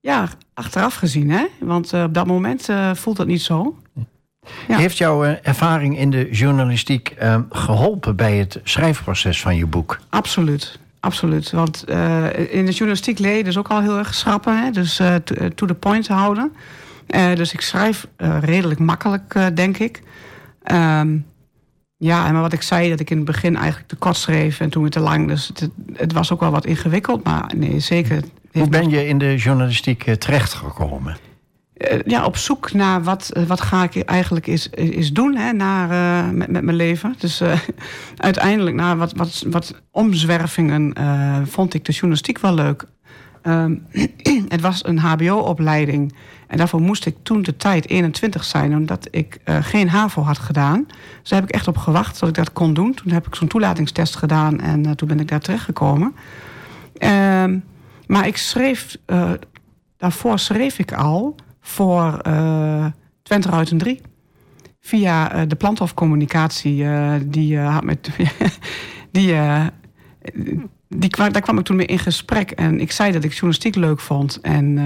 [0.00, 1.46] ja achteraf gezien, hè.
[1.60, 3.78] Want uh, op dat moment voelt dat niet zo.
[4.68, 4.76] Ja.
[4.76, 7.16] Heeft jouw ervaring in de journalistiek
[7.50, 8.16] geholpen...
[8.16, 10.00] bij het schrijfproces van je boek?
[10.08, 11.50] Absoluut absoluut.
[11.50, 14.62] Want uh, in de journalistiek leden is ook al heel erg schrappen.
[14.62, 14.70] Hè?
[14.70, 15.14] Dus uh,
[15.54, 16.52] to the point houden.
[17.08, 18.06] Uh, dus ik schrijf
[18.40, 20.02] redelijk makkelijk, denk ik.
[20.72, 21.26] Um,
[21.96, 24.70] ja, en wat ik zei, dat ik in het begin eigenlijk te kort schreef en
[24.70, 25.28] toen weer te lang.
[25.28, 28.22] Dus het, het was ook wel wat ingewikkeld, maar nee, zeker.
[28.52, 31.16] Hoe ben je in de journalistiek terechtgekomen?
[31.80, 35.52] Eh, ja, op zoek naar wat, eh, wat ga ik eigenlijk is, is doen hè,
[35.52, 37.14] naar, uh, met, met mijn leven.
[37.18, 37.42] Dus
[38.16, 40.94] uiteindelijk na wat, wat, wat omzwervingen
[41.46, 42.84] vond ik de journalistiek wel leuk.
[43.42, 43.76] Ehm,
[44.54, 46.14] het was een HBO-opleiding.
[46.46, 50.84] En daarvoor moest ik toen de tijd 21 zijn, omdat ik geen HAVO had gedaan.
[51.20, 52.94] Dus daar heb ik echt op gewacht dat ik dat kon doen.
[52.94, 56.14] Toen heb ik zo'n toelatingstest gedaan en toen ben ik daar terechtgekomen.
[56.98, 57.44] Uh,
[58.06, 58.96] maar ik schreef,
[59.96, 62.20] daarvoor schreef ik al voor
[63.22, 64.00] Twente Ruiten 3.
[64.80, 66.84] Via de planthofcommunicatie,
[67.26, 68.10] die had met.
[69.12, 69.34] die,
[70.88, 72.50] die, daar kwam ik toen mee in gesprek.
[72.50, 74.40] En ik zei dat ik journalistiek leuk vond.
[74.40, 74.78] En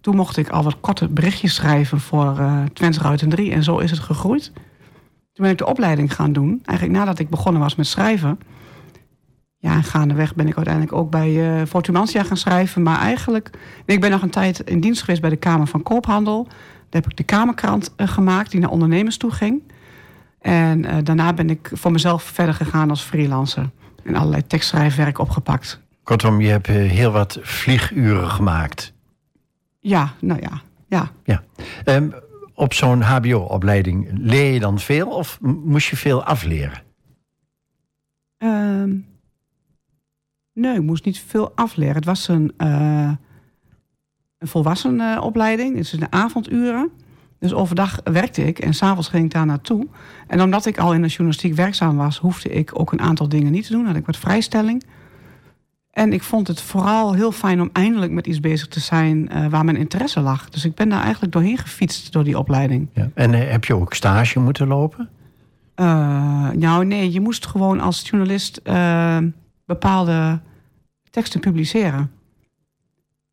[0.00, 3.52] toen mocht ik al wat korte berichtjes schrijven voor uh, Twents Ruiten 3.
[3.52, 4.52] En zo is het gegroeid.
[5.32, 6.60] Toen ben ik de opleiding gaan doen.
[6.64, 8.38] Eigenlijk nadat ik begonnen was met schrijven.
[9.62, 12.82] Ja, en gaandeweg ben ik uiteindelijk ook bij uh, Fortumantia gaan schrijven.
[12.82, 13.50] Maar eigenlijk,
[13.84, 16.44] ik ben nog een tijd in dienst geweest bij de Kamer van Koophandel.
[16.88, 19.62] Daar heb ik de Kamerkrant uh, gemaakt die naar ondernemers toe ging.
[20.40, 23.70] En uh, daarna ben ik voor mezelf verder gegaan als freelancer.
[24.04, 25.80] En allerlei tekstschrijfwerk opgepakt.
[26.02, 28.92] Kortom, je hebt heel wat vlieguren gemaakt.
[29.80, 30.60] Ja, nou ja.
[30.86, 31.10] ja.
[31.24, 31.42] ja.
[31.84, 32.14] Um,
[32.54, 36.82] op zo'n HBO-opleiding leer je dan veel of moest je veel afleren?
[38.38, 39.09] Um,
[40.60, 41.94] nee, ik moest niet veel afleren.
[41.94, 43.12] Het was een, uh,
[44.38, 45.76] een volwassenenopleiding.
[45.76, 46.90] Het is een avonduren.
[47.38, 49.86] Dus overdag werkte ik en s'avonds ging ik daar naartoe.
[50.26, 53.52] En omdat ik al in de journalistiek werkzaam was, hoefde ik ook een aantal dingen
[53.52, 53.86] niet te doen.
[53.86, 54.84] Had ik wat vrijstelling.
[55.90, 59.46] En ik vond het vooral heel fijn om eindelijk met iets bezig te zijn uh,
[59.46, 60.48] waar mijn interesse lag.
[60.48, 62.88] Dus ik ben daar eigenlijk doorheen gefietst door die opleiding.
[62.92, 63.10] Ja.
[63.14, 65.08] En uh, heb je ook stage moeten lopen?
[65.76, 68.62] Uh, nou nee, je moest gewoon als journalist
[69.66, 70.40] bepaalde
[71.10, 72.10] teksten publiceren.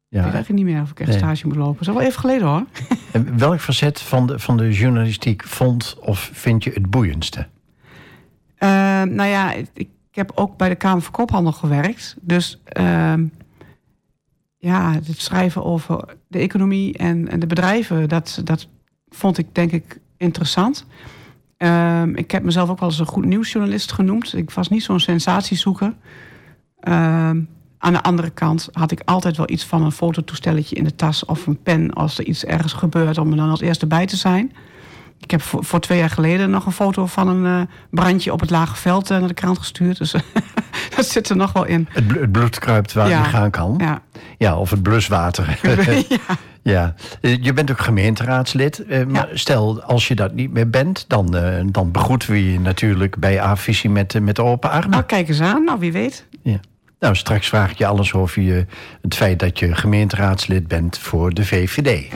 [0.10, 0.20] Ja.
[0.20, 1.18] Ik weet eigenlijk niet meer of ik echt nee.
[1.18, 1.86] stage moet lopen.
[1.86, 2.66] Dat is wel even geleden hoor.
[3.12, 7.48] En welk facet van de, van de journalistiek vond of vind je het boeiendste?
[8.60, 12.16] nou ja, ik ik heb ook bij de Kamer van Koophandel gewerkt.
[12.22, 13.13] Dus uh,
[14.58, 18.68] ja, het schrijven over de economie en, en de bedrijven, dat, dat
[19.10, 20.86] vond ik denk ik interessant.
[21.58, 24.34] Uh, ik heb mezelf ook wel eens een goed nieuwsjournalist genoemd.
[24.34, 25.94] Ik was niet zo'n sensatiezoeker.
[27.80, 31.26] Aan de andere kant had ik altijd wel iets van een fototoestelletje in de tas
[31.26, 34.16] of een pen als er iets ergens gebeurt om er dan als eerste bij te
[34.16, 34.52] zijn.
[35.20, 38.40] Ik heb voor, voor, twee jaar geleden nog een foto van een uh, brandje op
[38.40, 39.98] het lage veld uh, naar de krant gestuurd.
[39.98, 40.12] Dus
[40.96, 41.88] dat zit er nog wel in.
[41.90, 43.18] Het, bl het bloed kruipt waar ja.
[43.18, 43.76] je gaan kan.
[43.78, 44.02] Ja.
[44.38, 45.60] ja, of het bluswater.
[46.08, 46.18] ja.
[46.74, 46.94] ja.
[47.22, 48.84] Eh, je bent ook gemeenteraadslid.
[48.88, 51.36] Uh, maar stel, als je dat niet meer bent, dan,
[51.72, 54.90] dan begroeten we je natuurlijk bij A-visie met, met open armen.
[54.90, 55.63] Nou, kijk eens aan.
[55.63, 56.26] Nou, wie weet.
[56.42, 56.60] Ja.
[57.00, 58.66] Nou, straks vraag ik je alles over je,
[59.02, 62.14] het feit dat je gemeenteraadslid bent voor de VVD.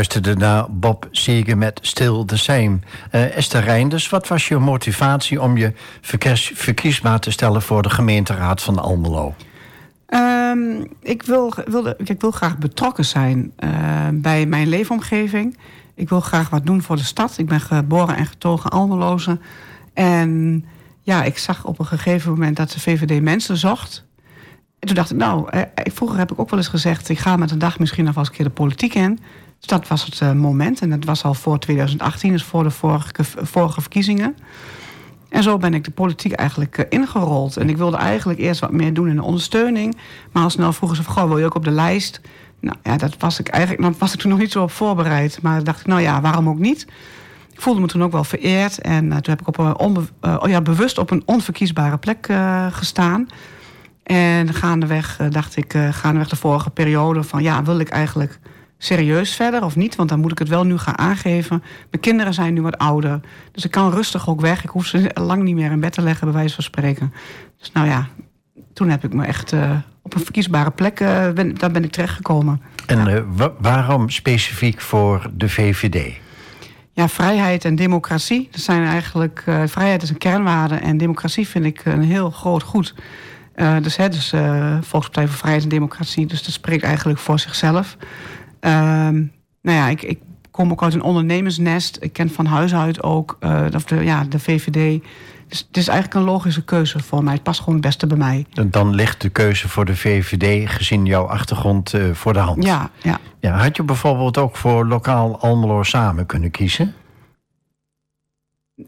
[0.00, 2.78] Luisterde naar Bob Seger met Still the Same.
[3.12, 7.90] Uh, Esther Reinders, wat was je motivatie om je verkies, verkiesbaar te stellen voor de
[7.90, 9.34] gemeenteraad van Almelo?
[10.08, 13.70] Um, ik, wil, wilde, ik wil graag betrokken zijn uh,
[14.12, 15.58] bij mijn leefomgeving.
[15.94, 17.38] Ik wil graag wat doen voor de stad.
[17.38, 19.38] Ik ben geboren en getogen Almeloze.
[19.94, 20.64] En
[21.02, 24.04] ja, ik zag op een gegeven moment dat de VVD mensen zocht.
[24.78, 27.08] En toen dacht ik, nou, eh, vroeger heb ik ook wel eens gezegd...
[27.08, 29.18] ik ga met een dag misschien nog wel eens een keer de politiek in.
[29.60, 30.80] Dus dat was het uh, moment.
[30.80, 34.36] En dat was al voor 2018, dus voor de vorige, vorige verkiezingen.
[35.28, 37.56] En zo ben ik de politiek eigenlijk uh, ingerold.
[37.56, 39.96] En ik wilde eigenlijk eerst wat meer doen in de ondersteuning.
[40.32, 42.20] Maar al snel vroegen ze goh, wil je ook op de lijst?
[42.60, 45.38] Nou ja, dat was ik eigenlijk, dan was ik toen nog niet zo op voorbereid.
[45.42, 46.86] Maar dacht ik, nou ja, waarom ook niet?
[47.52, 48.80] Ik voelde me toen ook wel vereerd.
[48.80, 49.76] En uh, toen heb ik op een
[50.40, 52.28] oh ja, bewust op een onverkiesbare plek
[52.70, 53.26] gestaan.
[54.02, 57.22] En gaandeweg dacht ik, gaandeweg de vorige periode...
[57.22, 58.38] van ja, wil ik eigenlijk
[58.82, 59.96] serieus verder of niet?
[59.96, 61.62] Want dan moet ik het wel nu gaan aangeven.
[61.90, 63.20] Mijn kinderen zijn nu wat ouder.
[63.52, 64.62] Dus ik kan rustig ook weg.
[64.62, 67.12] Ik hoef ze lang niet meer in bed te leggen, bij wijze van spreken.
[67.58, 68.08] Dus nou ja,
[68.72, 69.52] toen heb ik me echt
[70.02, 70.98] op een verkiesbare plek...
[71.34, 72.62] ben, daar ben ik terechtgekomen.
[72.86, 73.04] En
[73.36, 73.52] ja.
[73.58, 76.20] waarom specifiek voor de VVD?
[77.00, 78.48] ja, vrijheid en democratie.
[78.50, 82.62] Dat zijn eigenlijk, uh, vrijheid is een kernwaarde en democratie vind ik een heel groot
[82.62, 82.94] goed.
[83.56, 87.38] Uh, dus hè, dus uh, Volkspartij voor Vrijheid en Democratie, dus dat spreekt eigenlijk voor
[87.38, 87.96] zichzelf.
[88.60, 90.18] Nou ja, ik, ik
[90.50, 91.98] kom ook uit een ondernemersnest.
[92.00, 93.38] Ik ken van huis uit ook
[93.74, 95.02] of de, ja, de VVD.
[95.50, 97.32] Dus het is eigenlijk een logische keuze voor mij.
[97.32, 98.46] Het past gewoon het beste bij mij.
[98.70, 102.64] Dan ligt de keuze voor de VVD, gezien jouw achtergrond, uh, voor de hand.
[102.64, 103.20] Ja, ja.
[103.40, 103.56] ja.
[103.56, 106.94] Had je bijvoorbeeld ook voor lokaal Almelo samen kunnen kiezen?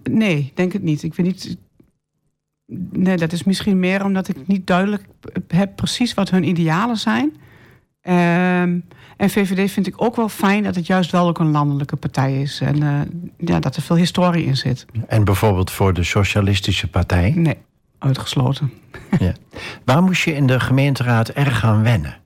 [0.03, 1.03] Nee, denk het niet.
[1.03, 1.57] Ik weet niet.
[2.93, 5.05] Nee, dat is misschien meer omdat ik niet duidelijk
[5.49, 7.37] heb precies wat hun idealen zijn.
[8.63, 8.85] Um,
[9.23, 12.41] en VVD vind ik ook wel fijn dat het juist wel ook een landelijke partij
[12.41, 12.61] is.
[12.61, 13.01] En uh,
[13.39, 14.87] ja, dat er veel historie in zit.
[15.07, 17.33] En bijvoorbeeld voor de Socialistische Partij?
[17.37, 17.57] Nee,
[17.99, 18.73] uitgesloten.
[19.19, 19.33] Ja.
[19.85, 22.17] Waar moest je in de gemeenteraad erg aan wennen?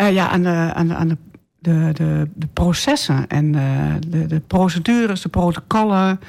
[0.00, 1.16] Uh, ja, aan de, aan de, aan de,
[1.58, 6.20] de, de, de processen en uh, de, de procedures, de protocollen.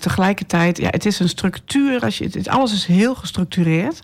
[0.00, 2.00] tegelijkertijd, ja, het is een structuur.
[2.00, 4.02] Als je, het, alles is heel gestructureerd.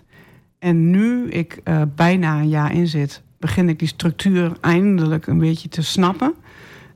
[0.59, 1.61] En nu ik
[1.95, 6.33] bijna een jaar in zit, begin ik die structuur eindelijk een beetje te snappen.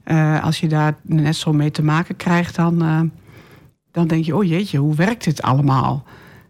[0.06, 3.02] Uh, als je daar net zo mee te maken krijgt, dan, uh,
[3.92, 6.04] dan denk je: oh jeetje, hoe werkt dit allemaal?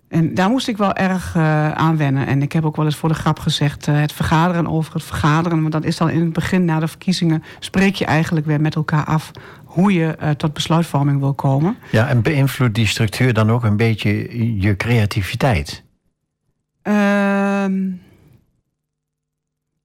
[0.07, 2.27] En daar moest ik wel erg uh, aan wennen.
[2.27, 5.61] En ik heb ook wel eens voor de grap gezegd: het vergaderen over het vergaderen.
[5.61, 7.43] Want dat is dan in het begin na de verkiezingen.
[7.59, 9.31] spreek je eigenlijk weer met elkaar af
[9.63, 11.75] hoe je tot besluitvorming wil komen.
[11.91, 15.83] Ja, en beïnvloedt die structuur dan ook een beetje je creativiteit?
[16.81, 17.81] Ehm,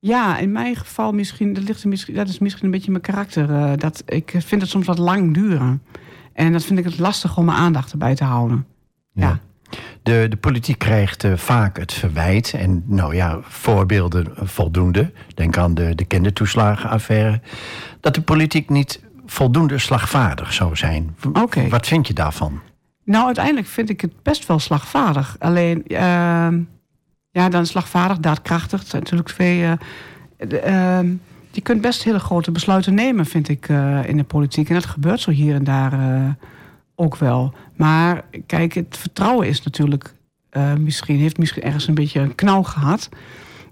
[0.04, 3.50] ja, in mijn geval misschien, dat, ligt misschien, dat is misschien een beetje mijn karakter.
[3.50, 5.82] Uh, dat, ik vind het soms wat lang duren.
[6.32, 8.66] En dat vind ik het lastig om mijn aandacht erbij te houden.
[9.12, 9.28] Ja.
[9.28, 9.40] ja.
[10.02, 12.52] De, de politiek krijgt uh, vaak het verwijt.
[12.52, 15.12] En nou ja, voorbeelden voldoende.
[15.34, 17.40] Denk aan de, de kindertoeslagenaffaire.
[18.00, 21.16] Dat de politiek niet voldoende slagvaardig zou zijn.
[21.32, 21.68] Okay.
[21.68, 22.60] Wat vind je daarvan?
[23.04, 25.36] Nou, uiteindelijk vind ik het best wel slagvaardig.
[25.38, 26.48] Alleen, uh,
[27.34, 28.82] ja, dan slagvaardig, daadkrachtig.
[28.86, 29.60] Zijn natuurlijk twee.
[29.62, 31.00] Uh,
[31.50, 34.68] je kunt best hele grote besluiten nemen, vind ik, uh, in de politiek.
[34.68, 36.28] En dat gebeurt zo hier en daar uh,
[36.94, 37.54] ook wel.
[37.76, 40.14] Maar kijk, het vertrouwen is natuurlijk
[40.78, 43.08] misschien, heeft misschien ergens een beetje een knauw gehad.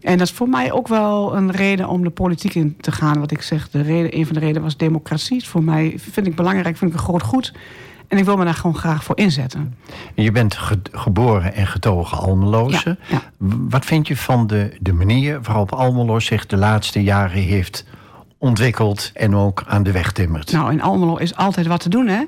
[0.01, 3.19] En dat is voor mij ook wel een reden om de politiek in te gaan.
[3.19, 5.49] Wat ik zeg, de reden, een van de redenen was democratie.
[5.49, 7.53] Voor mij vind ik belangrijk, vind ik een groot goed.
[8.13, 9.75] En ik wil me daar gewoon graag voor inzetten.
[10.15, 10.59] Je bent
[10.93, 12.99] geboren en getogen Almeloze.
[13.09, 13.23] Ja,
[13.69, 17.85] Wat vind je van de, de manier waarop Almelo zich de laatste jaren heeft
[18.39, 20.53] ontwikkeld en ook aan de weg timmert?
[20.53, 22.25] Nou, in Almelo is altijd wat te doen, hè?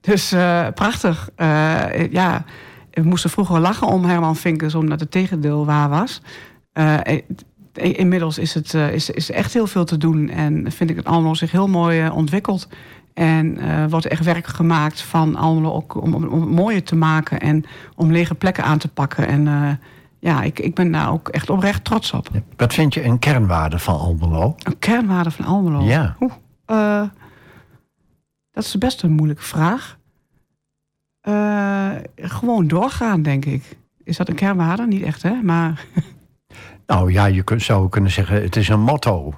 [0.00, 1.30] Dus uh, prachtig.
[1.36, 2.44] Uh, ja,
[2.90, 6.20] we moesten vroeger lachen om Herman Vinkers, omdat het tegendeel waar was.
[6.74, 6.98] Uh,
[7.72, 11.34] inmiddels is, het, is, is echt heel veel te doen en vind ik dat Almelo
[11.34, 12.68] zich heel mooi ontwikkelt.
[13.14, 16.96] En uh, wordt echt werk gemaakt van Almelo ook om, om, om, het mooier te
[16.96, 19.26] maken en om lege plekken aan te pakken.
[19.26, 19.70] En uh,
[20.18, 22.28] ja, ik, ik ben daar ook echt oprecht trots op.
[22.56, 24.54] Wat vind je een kernwaarde van Almelo?
[24.62, 25.82] Een kernwaarde van Almelo?
[25.82, 26.16] Ja.
[26.20, 26.32] Oeh,
[26.66, 27.08] uh,
[28.50, 29.98] dat is best een moeilijke vraag.
[32.16, 33.76] gewoon doorgaan, denk ik.
[34.04, 34.86] Is dat een kernwaarde?
[34.86, 35.42] Niet echt, hè?
[35.42, 35.84] Maar...
[36.86, 39.34] nou ja, je zou kunnen zeggen, het is een motto.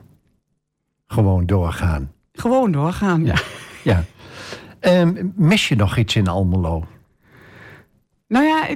[1.07, 2.13] Gewoon doorgaan.
[2.33, 3.25] Gewoon doorgaan.
[3.25, 3.35] Ja.
[3.85, 4.05] ja.
[4.81, 6.85] Um, mis je nog iets in Almelo?
[8.29, 8.67] Nou ja,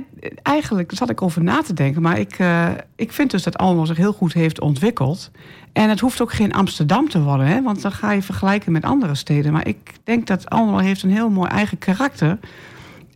[0.42, 2.02] eigenlijk zat ik over na te denken.
[2.02, 5.30] Maar ik, uh, ik vind dus dat Almelo zich heel goed heeft ontwikkeld.
[5.72, 7.46] En het hoeft ook geen Amsterdam te worden.
[7.46, 9.52] Hè, want dan ga je vergelijken met andere steden.
[9.52, 12.38] Maar ik denk dat Almelo heeft een heel mooi eigen karakter.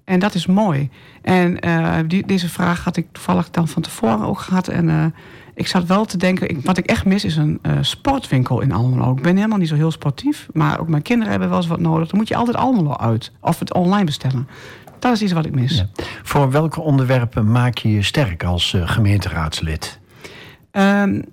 [0.04, 0.90] En dat is mooi.
[1.22, 4.68] En uh, die, deze vraag had ik toevallig dan van tevoren ook gehad.
[4.68, 5.04] En uh,
[5.54, 8.72] ik zat wel te denken, ik, wat ik echt mis is een uh, sportwinkel in
[8.72, 9.12] Almelo.
[9.12, 10.48] Ik ben helemaal niet zo heel sportief.
[10.52, 12.08] Maar ook mijn kinderen hebben wel eens wat nodig.
[12.08, 13.32] Dan moet je altijd Almelo uit.
[13.40, 14.48] Of het online bestellen.
[14.98, 15.76] Dat is iets wat ik mis.
[15.76, 15.88] Ja.
[16.22, 20.00] Voor welke onderwerpen maak je je sterk als gemeenteraadslid?
[20.72, 21.24] Um,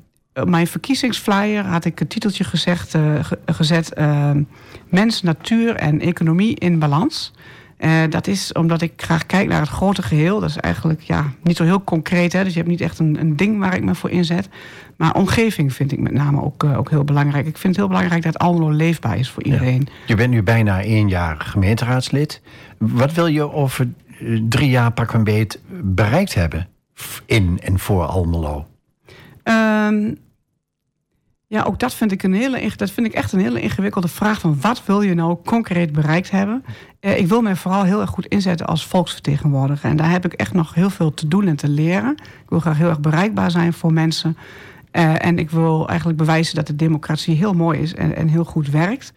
[0.44, 2.96] mijn verkiezingsflyer had ik het titeltje gezegd,
[3.46, 3.92] gezet...
[3.98, 4.32] Uh,
[4.90, 7.34] mens, natuur en economie in balans.
[7.80, 10.40] Uh, dat is omdat ik graag kijk naar het grote geheel.
[10.40, 12.34] Dat is eigenlijk ja, niet zo heel concreet.
[12.34, 12.44] Hè?
[12.44, 14.50] Dus je hebt niet echt een, een ding waar ik me voor inzet.
[14.98, 17.48] Maar omgeving vind ik met name ook, uh, ook heel belangrijk.
[17.48, 19.82] Ik vind het heel belangrijk dat Almelo leefbaar is voor iedereen.
[19.86, 19.94] Ja.
[20.06, 22.42] Je bent nu bijna één jaar gemeenteraadslid.
[22.78, 23.88] Wat wil je over
[24.50, 26.68] drie jaar pak een beet bereikt hebben
[27.26, 28.68] in en voor Almelo?
[29.44, 30.18] Um,
[31.52, 34.40] ja, ook dat vind, ik een hele, dat vind ik echt een hele ingewikkelde vraag.
[34.40, 36.64] Van wat wil je nou concreet bereikt hebben?
[37.00, 39.90] Eh, ik wil mij vooral heel erg goed inzetten als volksvertegenwoordiger.
[39.90, 42.12] En daar heb ik echt nog heel veel te doen en te leren.
[42.22, 44.38] Ik wil graag heel erg bereikbaar zijn voor mensen.
[44.92, 48.46] Uh, en ik wil eigenlijk bewijzen dat de democratie heel mooi is en, en heel
[48.46, 49.14] goed werkt.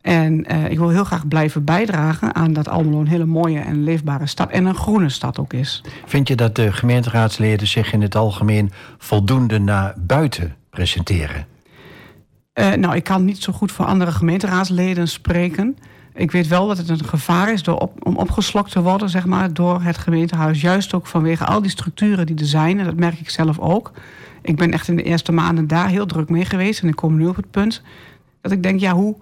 [0.00, 3.84] En uh, ik wil heel graag blijven bijdragen aan dat Almelo een hele mooie en
[3.84, 5.82] leefbare stad en een groene stad ook is.
[6.06, 11.51] Vind je dat de gemeenteraadsleden zich in het algemeen voldoende naar buiten presenteren?
[12.58, 15.76] Uh, nou, ik kan niet zo goed voor andere gemeenteraadsleden spreken.
[16.14, 19.52] Ik weet wel dat het een gevaar is door om opgeslokt te worden zeg maar,
[19.52, 20.60] door het gemeentehuis.
[20.60, 22.78] Juist ook vanwege al die structuren die er zijn.
[22.78, 23.92] En dat merk ik zelf ook.
[24.42, 26.82] Ik ben echt in de eerste maanden daar heel druk mee geweest.
[26.82, 27.82] En ik kom nu op het punt
[28.40, 29.16] dat ik denk, ja, hoe,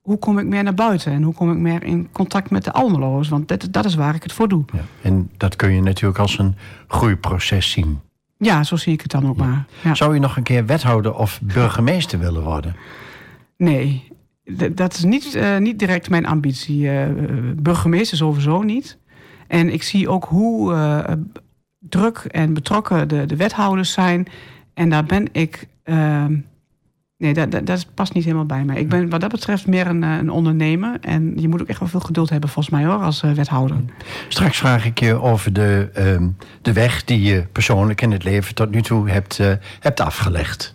[0.00, 1.12] hoe kom ik meer naar buiten?
[1.12, 3.28] En hoe kom ik meer in contact met de Almeloers?
[3.28, 4.64] Want dat, dat is waar ik het voor doe.
[4.72, 6.56] Ja, en dat kun je natuurlijk als een
[6.88, 8.00] groeiproces zien.
[8.44, 9.64] Ja, zo zie ik het dan ook maar.
[9.82, 9.94] Ja.
[9.94, 12.76] Zou je nog een keer wethouder of burgemeester willen worden?
[13.56, 14.08] Nee,
[14.72, 16.82] dat is niet, uh, niet direct mijn ambitie.
[16.82, 17.06] Uh,
[17.56, 18.98] burgemeester sowieso niet.
[19.46, 20.98] En ik zie ook hoe uh,
[21.78, 24.26] druk en betrokken de, de wethouders zijn.
[24.74, 26.36] En daar ben ik ehm,
[27.16, 28.76] Nee, dat, dat, dat, past niet helemaal bij mij.
[28.76, 30.96] Ik ben wat dat betreft meer een, eh, een ondernemer.
[31.00, 33.76] En je moet ook echt wel veel geduld hebben, volgens mij hoor, als uh, wethouder.
[34.28, 36.28] Straks vraag ik je over de, uh,
[36.62, 40.74] de weg die je persoonlijk in het leven tot nu toe hebt, uh, hebt afgelegd.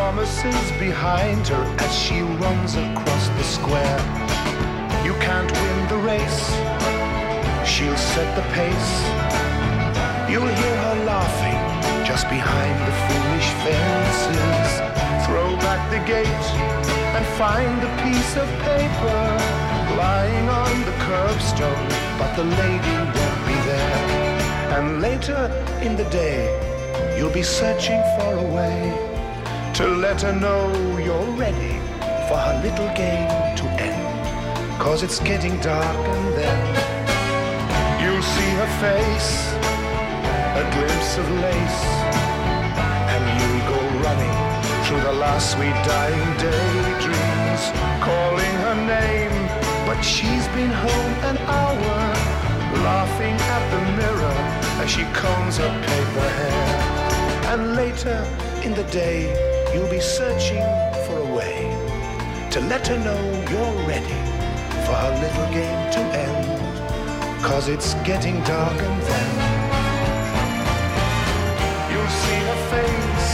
[0.00, 4.00] promises behind her as she runs across the square.
[5.04, 6.44] You can't win the race,
[7.70, 8.92] she'll set the pace.
[10.30, 11.60] You'll hear her laughing
[12.10, 14.70] just behind the foolish fences.
[15.26, 16.46] Throw back the gate
[17.16, 19.22] and find the piece of paper
[20.00, 21.88] lying on the curbstone,
[22.18, 24.00] but the lady won't be there.
[24.76, 25.42] And later
[25.82, 26.40] in the day,
[27.18, 29.09] you'll be searching for a way
[35.00, 36.60] Cause it's getting dark and then
[38.02, 39.52] you'll see her face,
[40.60, 41.82] a glimpse of lace,
[43.12, 44.36] and you'll go running
[44.84, 47.62] through the last sweet dying daydreams,
[48.02, 49.36] calling her name.
[49.86, 51.98] But she's been home an hour,
[52.82, 54.36] laughing at the mirror
[54.82, 57.52] as she combs her paper hair.
[57.52, 58.26] And later
[58.64, 60.64] in the day, you'll be searching
[61.06, 61.70] for a way
[62.50, 64.20] to let her know you're ready
[64.84, 67.44] for her little game to end.
[67.44, 69.30] Cause it's getting dark and then
[71.90, 73.30] you'll see her face,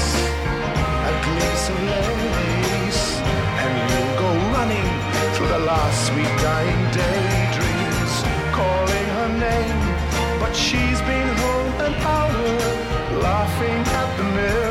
[1.09, 3.05] a glimpse of lace,
[3.65, 4.91] and you'll go running
[5.35, 8.13] through the last sweet dying daydreams,
[8.53, 9.81] calling her name.
[10.41, 14.66] But she's been home an hour, laughing at the mirror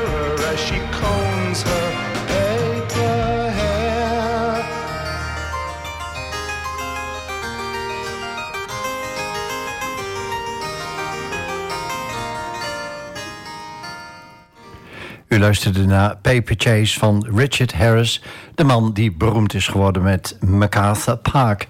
[15.46, 18.22] luisterde naar Paper Chase van Richard Harris,
[18.56, 21.68] de man die beroemd is geworden met MacArthur Park.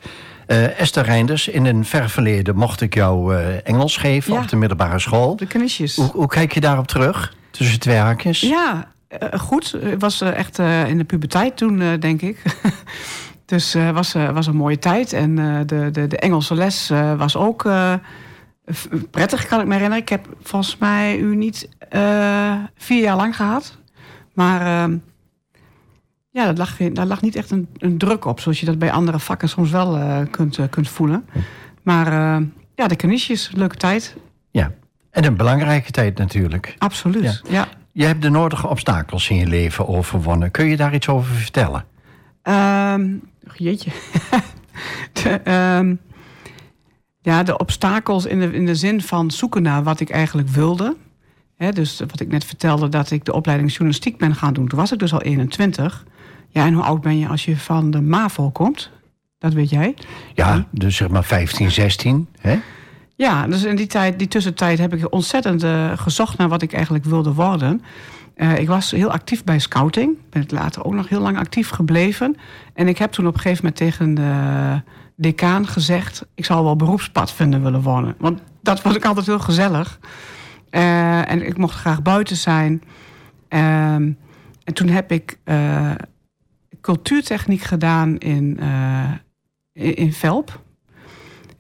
[0.47, 4.39] Uh, Esther Reinders, in een ver verleden mocht ik jou uh, Engels geven Ja.
[4.41, 5.36] op de middelbare school.
[5.36, 5.95] De knisjes.
[5.95, 7.34] Hoe, hoe kijk je daarop terug?
[7.51, 8.39] Tussen twee haakjes?
[8.39, 9.76] Ja, eh, goed.
[9.82, 12.41] Ik was eh, echt eh, in de puberteit toen, eh, denk ik.
[13.45, 15.13] dus het was, eh, was een mooie tijd.
[15.13, 17.93] En eh, de, de, de Engelse les eh, was ook eh,
[19.11, 20.03] prettig, kan ik me herinneren.
[20.03, 23.77] Ik heb volgens mij u niet eh, vier jaar lang gehad.
[24.33, 24.97] Maar ehm,
[26.29, 28.39] ja, dat lag, daar lag niet echt een, een druk op.
[28.39, 31.25] Zoals je dat bij andere vakken soms wel eh, kunt, eh, kunt voelen.
[31.83, 32.41] Maar
[32.75, 34.15] ja, de knisjes, leuke tijd.
[34.51, 34.71] Ja.
[35.11, 36.75] En een belangrijke tijd natuurlijk.
[36.77, 37.41] Absoluut.
[37.49, 37.67] ja.
[37.91, 40.51] Je hebt de nodige obstakels in je leven overwonnen.
[40.51, 41.85] Kun je daar iets over vertellen?
[42.41, 43.13] Ehm,
[43.53, 43.91] jeetje.
[45.23, 45.95] de, ehm,
[47.21, 50.95] ja, de obstakels in de, in de zin van zoeken naar wat ik eigenlijk wilde.
[51.57, 54.67] Dus wat ik net vertelde, dat ik de opleiding journalistiek ben gaan doen.
[54.67, 56.05] Toen was ik dus al 21.
[56.49, 58.91] Ja, en hoe oud ben je als je van de MAVO komt?
[59.39, 59.95] Dat weet jij.
[60.33, 62.27] Ja, dus zeg maar 15, 16.
[62.39, 62.59] Hè?
[63.15, 66.73] Ja, dus in die, tijd, die tussentijd heb ik ontzettend eh, gezocht naar wat ik
[66.73, 67.81] eigenlijk wilde worden.
[68.35, 70.17] Eh, ik was heel actief bij scouting.
[70.29, 72.37] Ben het later ook nog heel lang actief gebleven.
[72.73, 74.81] En ik heb toen op een gegeven moment tegen de
[75.15, 76.25] decaan gezegd...
[76.35, 78.15] ik zou wel beroepspadvinder willen worden.
[78.17, 79.99] Want dat vond ik altijd heel gezellig.
[80.76, 82.84] Eh, en ik mocht graag buiten zijn.
[83.47, 84.11] Ehm,
[84.63, 85.91] en toen heb ik eh,
[86.82, 89.11] cultuurtechniek gedaan in, eh,
[89.73, 90.61] in, in Velp.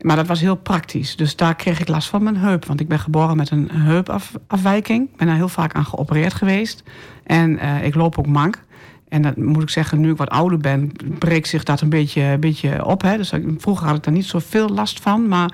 [0.01, 1.15] Maar dat was heel praktisch.
[1.15, 2.65] Dus daar kreeg ik last van mijn heup.
[2.65, 5.09] Want ik ben geboren met een heupafwijking.
[5.09, 6.83] Ik ben daar heel vaak aan geopereerd geweest.
[7.23, 8.63] En ik loop ook mank.
[9.07, 12.37] En dat moet ik zeggen, nu ik wat ouder ben, breekt zich dat een beetje,
[12.39, 13.01] beetje op.
[13.01, 13.17] Hè.
[13.17, 15.27] Dus vroeger had ik daar niet zoveel last van.
[15.27, 15.53] Maar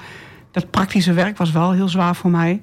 [0.51, 2.61] dat praktische werk was wel heel zwaar voor mij.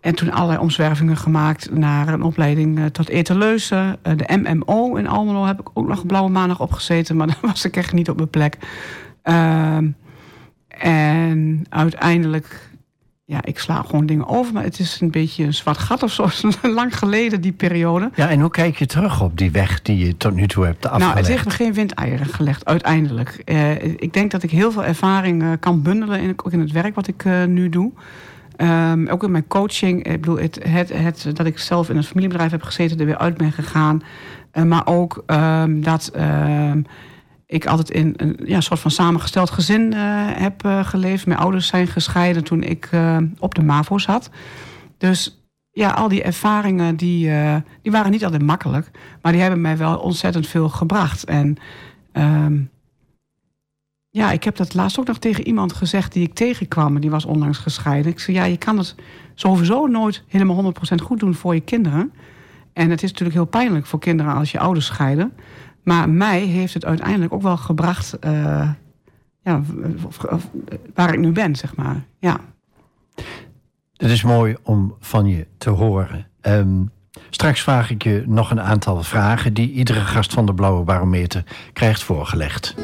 [0.00, 3.98] En toen allerlei omzwervingen gemaakt naar een opleiding eh, tot etaleuze.
[4.02, 7.16] Eh, de MMO in Almelo heb ik ook nog blauwe maandag opgezeten.
[7.16, 8.56] Maar daar was ik echt niet op mijn plek.
[9.22, 9.88] Ehm,
[10.68, 12.70] en uiteindelijk,
[13.24, 14.52] ja, ik sla gewoon dingen over.
[14.52, 16.28] Maar het is een beetje een zwart gat of zo.
[16.68, 18.10] Lang geleden, die periode.
[18.14, 20.86] Ja, en hoe kijk je terug op die weg die je tot nu toe hebt
[20.86, 21.04] afgelegd?
[21.04, 23.42] Nou, het heeft me geen windeieren gelegd, uiteindelijk.
[23.44, 26.94] Eh, ik denk dat ik heel veel ervaring kan bundelen, in, ook in het werk
[26.94, 27.92] wat ik nu doe.
[28.58, 30.04] Ehm, ook in mijn coaching.
[30.04, 33.18] Ik bedoel, het, het, het, dat ik zelf in een familiebedrijf heb gezeten, er weer
[33.18, 34.02] uit ben gegaan.
[34.50, 36.82] Eh, maar ook ehm, dat ehm,
[37.46, 40.00] ik altijd in een ja, soort van samengesteld gezin eh,
[40.32, 41.26] heb eh, geleefd.
[41.26, 42.90] Mijn ouders zijn gescheiden toen ik
[43.38, 44.30] op de MAVO zat.
[44.96, 47.30] Dus ja, al die ervaringen die,
[47.82, 48.90] die waren niet altijd makkelijk.
[49.22, 51.24] Maar die hebben mij wel ontzettend veel gebracht.
[51.24, 51.56] En
[54.10, 56.94] ja, ik heb dat laatst ook nog tegen iemand gezegd die ik tegenkwam.
[56.94, 58.12] En die was onlangs gescheiden.
[58.12, 58.94] Ik zei, ja, je kan het
[59.34, 62.12] sowieso nooit helemaal 100% goed doen voor je kinderen.
[62.72, 65.32] En het is natuurlijk heel pijnlijk voor kinderen als je ouders scheiden.
[65.84, 68.18] Maar mij heeft het uiteindelijk ook wel gebracht...
[68.18, 68.70] eh,
[69.42, 69.62] ja,
[70.94, 72.04] waar ik nu ben, zeg maar.
[72.18, 72.40] Ja.
[73.96, 76.26] Het is mooi om van je te horen.
[76.40, 76.84] Ehm,
[77.30, 81.44] straks vraag ik je nog een aantal vragen die iedere gast van de Blauwe Barometer
[81.72, 82.74] krijgt voorgelegd.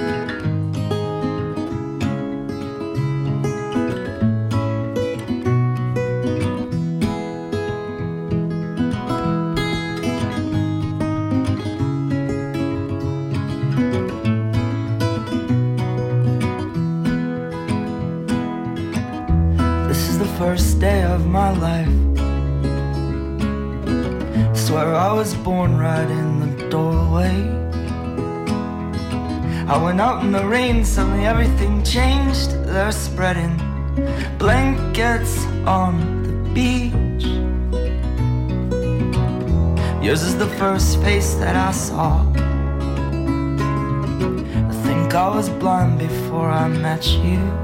[20.55, 21.89] First day of my life.
[24.57, 27.35] Swear I was born right in the doorway.
[29.67, 32.53] I went out in the rain, suddenly everything changed.
[32.67, 33.57] They're spreading
[34.39, 35.93] blankets on
[36.23, 37.25] the beach.
[40.05, 42.21] Yours is the first face that I saw.
[44.71, 47.64] I think I was blind before I met you.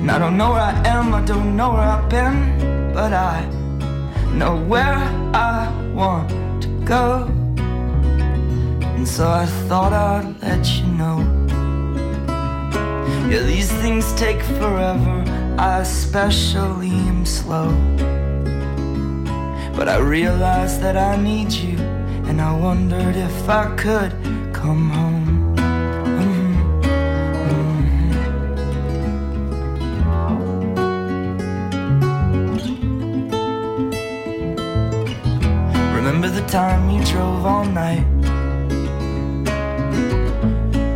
[0.00, 3.44] And I don't know where I am, I don't know where I've been, but I
[4.32, 4.96] know where
[5.34, 6.30] I want
[6.62, 7.26] to go.
[8.96, 11.18] And so I thought I'd let you know.
[13.30, 15.22] Yeah, these things take forever,
[15.58, 17.68] I especially am slow.
[19.76, 21.76] But I realized that I need you,
[22.26, 24.12] and I wondered if I could
[24.54, 25.19] come home.
[37.20, 38.06] Drove all night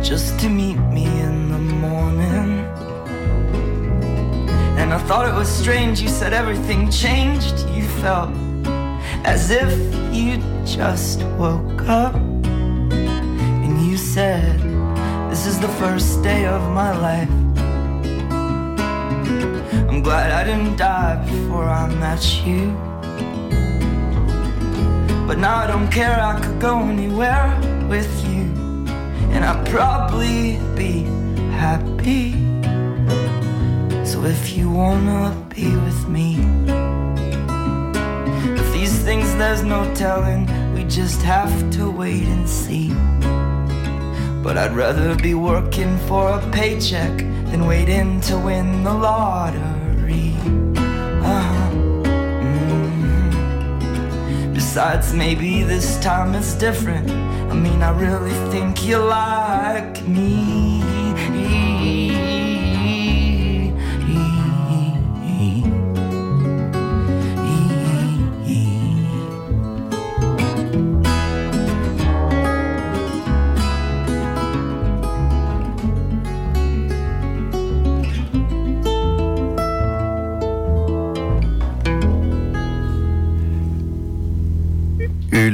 [0.01, 2.49] just to meet me in the morning?
[4.79, 7.57] And I thought it was strange, you said everything changed.
[7.75, 8.31] You felt
[9.33, 9.71] as if
[10.17, 12.15] you just woke up
[13.65, 14.59] and you said,
[15.29, 17.35] This is the first day of my life.
[19.89, 22.84] I'm glad I didn't die before I met you.
[25.27, 27.47] But now I don't care, I could go anywhere
[27.89, 28.43] with you,
[29.33, 31.03] and I'd probably be
[31.51, 32.33] happy.
[34.05, 36.37] So if you wanna be with me,
[38.61, 40.45] if these things there's no telling,
[40.75, 42.89] we just have to wait and see.
[44.43, 47.17] But I'd rather be working for a paycheck
[47.49, 50.64] than waiting to win the lottery.
[54.75, 57.09] Besides, maybe this time it's different.
[57.09, 60.74] I mean, I really think you like me.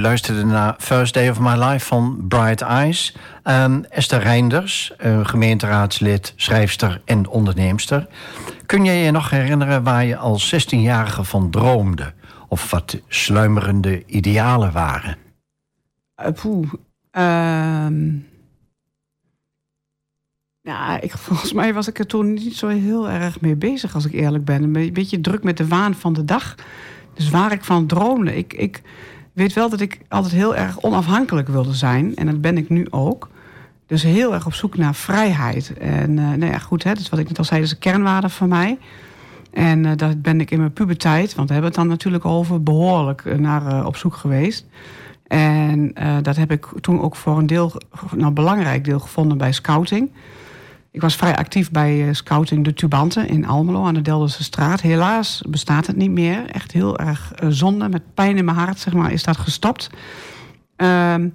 [0.02, 3.16] Luisterde naar First Day of My Life van Bright Eyes.
[3.44, 8.08] Um, Esther Reinders, uh, gemeenteraadslid, schrijfster en onderneemster.
[8.66, 12.14] Kun je je nog herinneren waar je als 16-jarige van droomde?
[12.48, 15.18] Of wat sluimerende idealen waren?
[16.22, 16.74] Uh, poeh.
[17.12, 18.16] Ehm.
[21.00, 24.14] Ik, volgens mij was ik er toen niet zo heel erg mee bezig, als ik
[24.14, 24.64] eerlijk ben.
[24.64, 26.56] Een beetje druk met de waan van de dag.
[27.14, 28.36] Dus waar ik van droomde.
[28.36, 28.82] Ik, ik
[29.34, 32.16] weet wel dat ik altijd heel erg onafhankelijk wilde zijn.
[32.16, 33.30] En dat ben ik nu ook.
[33.86, 35.74] Dus heel erg op zoek naar vrijheid.
[35.78, 38.30] En uh, nou ja, goed, hè, dus wat ik net al zei, is een kernwaarde
[38.30, 38.78] van mij.
[39.54, 42.64] En uh, dat ben ik in mijn puberteit, want we hebben het dan natuurlijk over,
[42.64, 44.66] behoorlijk naar uh, op zoek geweest.
[45.28, 47.72] En dat heb ik toen ook voor een deel,
[48.16, 50.10] nou belangrijk deel gevonden bij scouting.
[50.92, 54.82] Ik was vrij actief bij scouting De Tubanten in Almelo aan de Delderse straat.
[54.82, 56.46] Helaas bestaat het niet meer.
[56.46, 57.90] Echt heel erg zonde.
[57.90, 59.90] Met pijn in mijn hart zeg maar, is dat gestopt.
[60.78, 61.34] Um,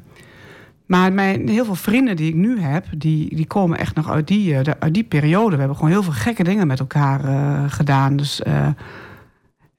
[0.87, 4.27] maar mijn, heel veel vrienden die ik nu heb, die, die komen echt nog uit
[4.27, 5.53] die, uit die periode.
[5.53, 7.21] We hebben gewoon heel veel gekke dingen met elkaar
[7.71, 8.17] gedaan.
[8.17, 8.43] Dus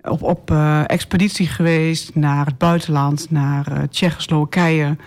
[0.01, 0.51] op, op
[0.85, 4.97] expeditie geweest naar het buitenland, naar Tsjechoslowakije.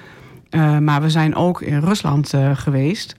[0.81, 3.17] maar we zijn ook in Rusland geweest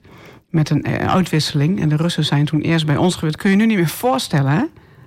[0.52, 1.80] met een uitwisseling.
[1.80, 3.36] En de Russen zijn toen eerst bij ons geweest.
[3.36, 4.62] kun je nu niet meer voorstellen, hè?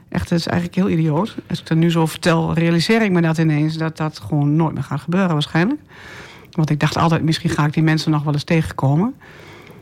[0.10, 1.36] Echt, het is eigenlijk heel idioot.
[1.50, 3.78] Als ik dat nu zo vertel, realiseer ik me dat ineens...
[3.78, 5.82] dat dat gewoon nooit meer gaat gebeuren waarschijnlijk.
[6.52, 9.14] Want ik dacht altijd, misschien ga ik die mensen nog wel eens tegenkomen.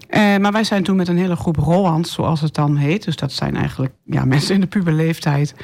[0.10, 3.04] Uh, maar wij zijn toen met een hele groep Roland, zoals het dan heet...
[3.04, 5.56] dus dat zijn eigenlijk ja, mensen in de puberleeftijd...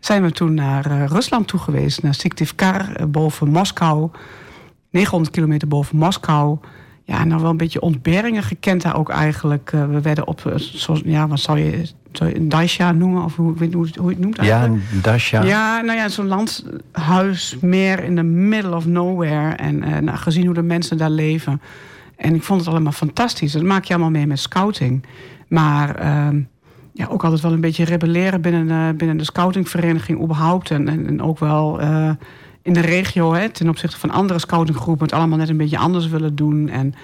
[0.00, 4.10] zijn we toen naar uh, Rusland toe geweest, naar Syktyvkar, uh, boven Moskou.
[4.90, 6.58] 900 kilometer boven Moskou.
[7.12, 9.70] Ja, nou wel een beetje ontberingen gekend daar ook eigenlijk.
[9.70, 11.88] we werden op, zo, ja, wat zou je
[12.18, 14.82] een Dacia noemen, of hoe, weet hoe, hoe je het noemt eigenlijk.
[14.90, 15.42] Ja, een Dacia.
[15.42, 19.54] Ja, nou ja, zo'n landhuis meer in the middle of nowhere.
[19.54, 21.60] En uh, nou, gezien hoe de mensen daar leven.
[22.16, 23.52] En ik vond het allemaal fantastisch.
[23.52, 25.04] Dat maak je allemaal mee met scouting.
[25.48, 26.40] Maar uh,
[26.92, 30.70] ja, ook altijd wel een beetje rebelleren binnen, binnen de scoutingvereniging überhaupt.
[30.70, 31.80] En, en, en ook wel
[32.62, 35.04] in de regio, hè, ten opzichte van andere scoutinggroepen...
[35.04, 36.68] het allemaal net een beetje anders willen doen.
[36.68, 36.94] En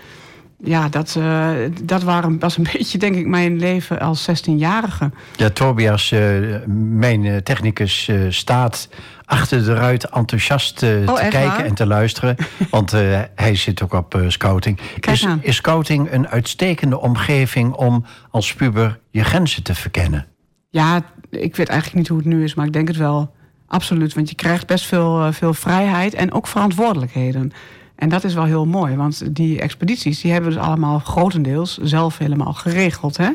[0.64, 1.50] ja, dat, uh,
[1.82, 5.11] dat waren, was een beetje, denk ik, mijn leven als 16-jarige.
[5.36, 8.88] Ja, Tobias, uh, mijn technicus, uh, staat
[9.24, 11.64] achter de ruit enthousiast oh, te kijken waar?
[11.64, 12.36] en te luisteren.
[12.70, 12.90] want
[13.34, 14.78] hij zit ook op scouting.
[15.00, 20.26] Is, is, scouting een uitstekende omgeving om als puber je grenzen te verkennen?
[20.70, 23.36] Ja, ik weet eigenlijk niet hoe het nu is, maar ik denk het wel.
[23.69, 27.53] Absoluut, want je krijgt best veel, veel vrijheid en ook verantwoordelijkheden.
[27.95, 31.79] En dat is wel heel mooi, want die expedities die hebben we dus allemaal grotendeels
[31.79, 33.16] zelf helemaal geregeld.
[33.16, 33.31] Hè?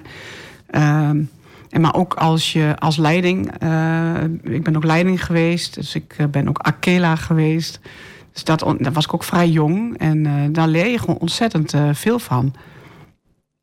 [1.10, 1.30] Um,
[1.70, 6.16] en maar ook als je als leiding, uh, ik ben ook leiding geweest, dus ik
[6.32, 7.80] ben ook Akela geweest.
[8.32, 12.20] Dus dat, daar was ik ook vrij jong en daar leer je gewoon ontzettend veel
[12.20, 12.54] van.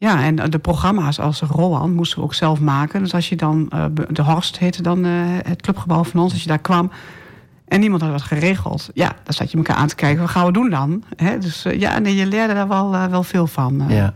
[0.01, 3.03] Ja, en de programma's als Roland moesten we ook zelf maken.
[3.03, 3.73] Dus als je dan,
[4.09, 6.91] de Horst heette dan het clubgebouw van ons, als je daar kwam,
[7.69, 8.91] en niemand had wat geregeld.
[8.95, 10.21] Ja, dan zat je elkaar aan te kijken.
[10.21, 11.05] Wat gaan we doen dan?
[11.41, 13.85] Dus uh, ja, nee, je leerde daar wel, wel veel van.
[13.89, 14.15] Ja.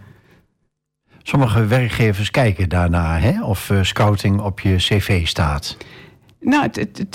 [1.22, 3.42] Sommige werkgevers kijken daarna hè?
[3.42, 5.76] of scouting op je cv staat.
[6.40, 7.14] Nou, het, het, het,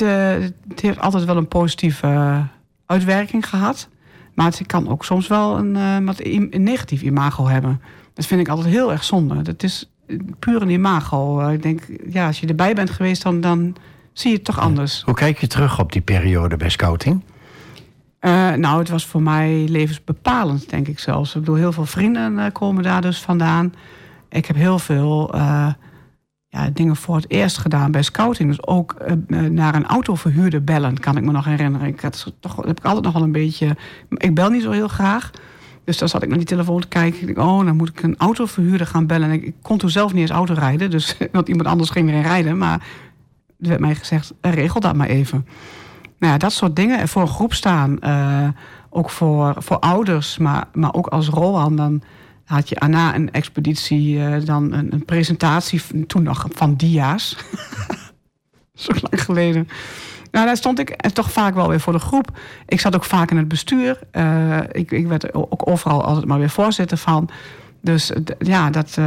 [0.68, 2.44] het, heeft altijd wel een positieve
[2.86, 3.90] uitwerking gehad.
[4.34, 7.82] Maar het kan ook soms wel een, een negatief imago hebben.
[8.20, 9.42] Dat vind ik altijd heel erg zonde.
[9.42, 9.90] Dat is
[10.40, 11.50] puur een imago.
[11.50, 13.76] Ik denk, ja, als je erbij bent geweest, dan, dan
[14.14, 15.02] zie je het toch anders.
[15.06, 17.24] Hoe kijk je terug op die periode bij scouting?
[18.22, 21.36] Uh, nou, het was voor mij levensbepalend, denk ik zelfs.
[21.36, 23.74] Ik bedoel, heel veel vrienden uh, komen daar dus vandaan.
[24.30, 25.68] Ik heb heel veel uh,
[26.48, 28.50] ja, dingen voor het eerst gedaan bij scouting.
[28.50, 28.96] Dus ook
[29.50, 31.88] naar een autoverhuurder bellen, kan ik me nog herinneren.
[31.88, 33.78] Ik had, toch, heb ik altijd nog wel een beetje...
[34.10, 35.32] Ik bel niet zo heel graag.
[35.90, 37.30] Dus dan zat ik naar die telefoon te kijken.
[37.30, 39.32] Ik oh, dan moet ik een autoverhuurder gaan bellen.
[39.32, 40.90] ik, ik kon toen zelf niet eens auto rijden.
[40.90, 42.58] Dus, want iemand anders ging erin rijden.
[42.58, 42.82] Maar
[43.60, 45.46] er werd mij gezegd, regel dat maar even.
[46.20, 47.08] Nou ja, dat soort dingen.
[47.08, 47.98] Voor een groep staan.
[48.04, 48.48] Uh,
[48.90, 51.78] ook voor, voor ouders, maar, maar ook als Roland.
[51.78, 52.02] Dan
[52.46, 57.38] had je na een expeditie uh, dan een, een, presentatie, toen nog van dia's.
[58.74, 59.68] Zo lang geleden.
[60.32, 62.38] Nou, daar stond ik toch vaak wel weer voor de groep.
[62.66, 64.00] Ik zat ook vaak in het bestuur.
[64.12, 67.30] Uh, ik, ik werd ook overal altijd maar weer voorzitter van.
[67.82, 68.98] Dus ja, dat,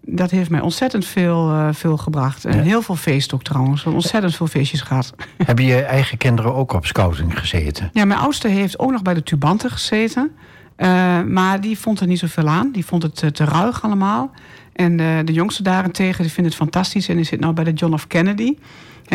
[0.00, 2.44] dat heeft mij ontzettend veel, uh, veel gebracht.
[2.44, 3.84] En heel veel feest ook trouwens.
[3.84, 5.14] Ontzettend veel feestjes gehad.
[5.36, 7.90] Hebben je eigen kinderen ook op scouting gezeten?
[7.92, 10.30] Ja, mijn oudste heeft ook nog bij de Tubanten gezeten.
[11.26, 12.70] Maar die vond er niet zoveel aan.
[12.72, 14.30] Die vond het te ruig allemaal.
[14.72, 14.96] En
[15.26, 17.08] de jongste daarentegen die vindt het fantastisch.
[17.08, 18.06] En die zit nou bij de John F.
[18.06, 18.56] Kennedy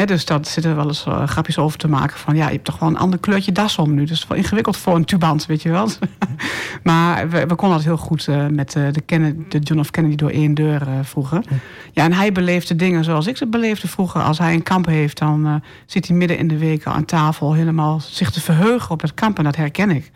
[0.04, 2.36] dus daar zitten wel eens uh, grapjes over te maken van...
[2.36, 4.04] ja, je hebt toch wel een ander kleurtje das om nu.
[4.06, 5.90] Dus wel ingewikkeld voor een tubant, weet je wel.
[6.84, 9.92] maar we, we, konden altijd heel goed uh, met uh, de, Kennedy, de John F.
[9.92, 11.44] Kennedy door één deur vroeger.
[11.92, 14.22] Ja, en hij beleefde dingen zoals ik ze beleefde vroeger.
[14.22, 17.54] Als hij een kamp heeft, dan zit hij midden in de week aan tafel...
[17.54, 19.38] helemaal zich te verheugen op het kamp.
[19.38, 20.12] En dat herken ik.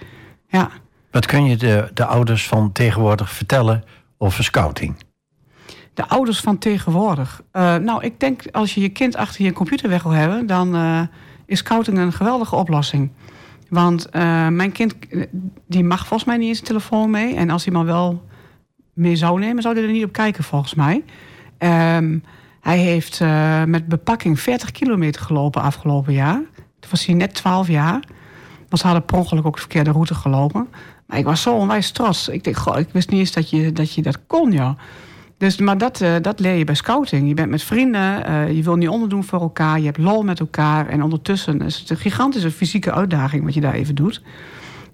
[0.48, 0.70] Ja.
[1.12, 3.84] Wat kun je de, de ouders van tegenwoordig vertellen
[4.18, 4.96] over scouting?
[6.00, 7.42] De ouders van tegenwoordig.
[7.54, 10.76] Uh, nou, ik denk als je je kind achter je computer weg wil hebben, dan
[10.76, 11.02] uh,
[11.46, 13.12] is scouting een geweldige oplossing.
[13.70, 14.96] Want uh, mijn kind,
[15.68, 17.36] die mag volgens mij niet eens een telefoon mee.
[17.36, 18.24] En als hij maar wel
[18.94, 21.04] mee zou nemen, zou hij er niet op kijken, volgens mij.
[21.98, 22.24] Um,
[22.62, 23.20] hij heeft
[23.66, 26.42] met bepakking 40 kilometer gelopen afgelopen jaar.
[26.80, 28.04] Toen was hij net 12 jaar.
[28.70, 30.68] Was hadden per ongeluk ook de verkeerde route gelopen.
[31.06, 32.28] Maar ik was zo onwijs trots.
[32.28, 34.76] Ik denk, ik wist niet eens dat je dat, je dat kon, ja.
[35.40, 37.28] Dus, maar dat, uh, dat leer je bij scouting.
[37.28, 40.40] Je bent met vrienden, uh, je wil niet onderdoen voor elkaar, je hebt lol met
[40.40, 40.88] elkaar.
[40.88, 44.22] En ondertussen is het een gigantische fysieke uitdaging wat je daar even doet.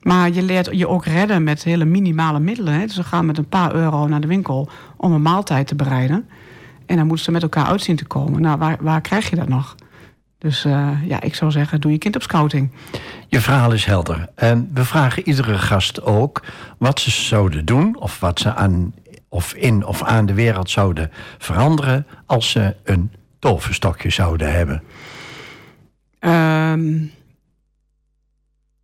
[0.01, 2.73] Maar je leert je ook redden met hele minimale middelen.
[2.73, 2.85] Hè.
[2.85, 6.27] Dus we gaan met een paar euro naar de winkel om een maaltijd te bereiden.
[6.85, 8.41] En dan moeten ze met elkaar uitzien te komen.
[8.41, 9.75] Nou, waar, waar krijg je dat nog?
[10.37, 12.71] Dus uh, ja, ik zou zeggen, doe je kind op scouting.
[13.27, 14.29] Je verhaal is helder.
[14.35, 16.43] En we vragen iedere gast ook
[16.77, 17.99] wat ze zouden doen...
[17.99, 18.93] of wat ze aan
[19.35, 24.83] of in of aan de wereld zouden veranderen als ze een toverstokje zouden hebben?
[26.19, 27.11] Um,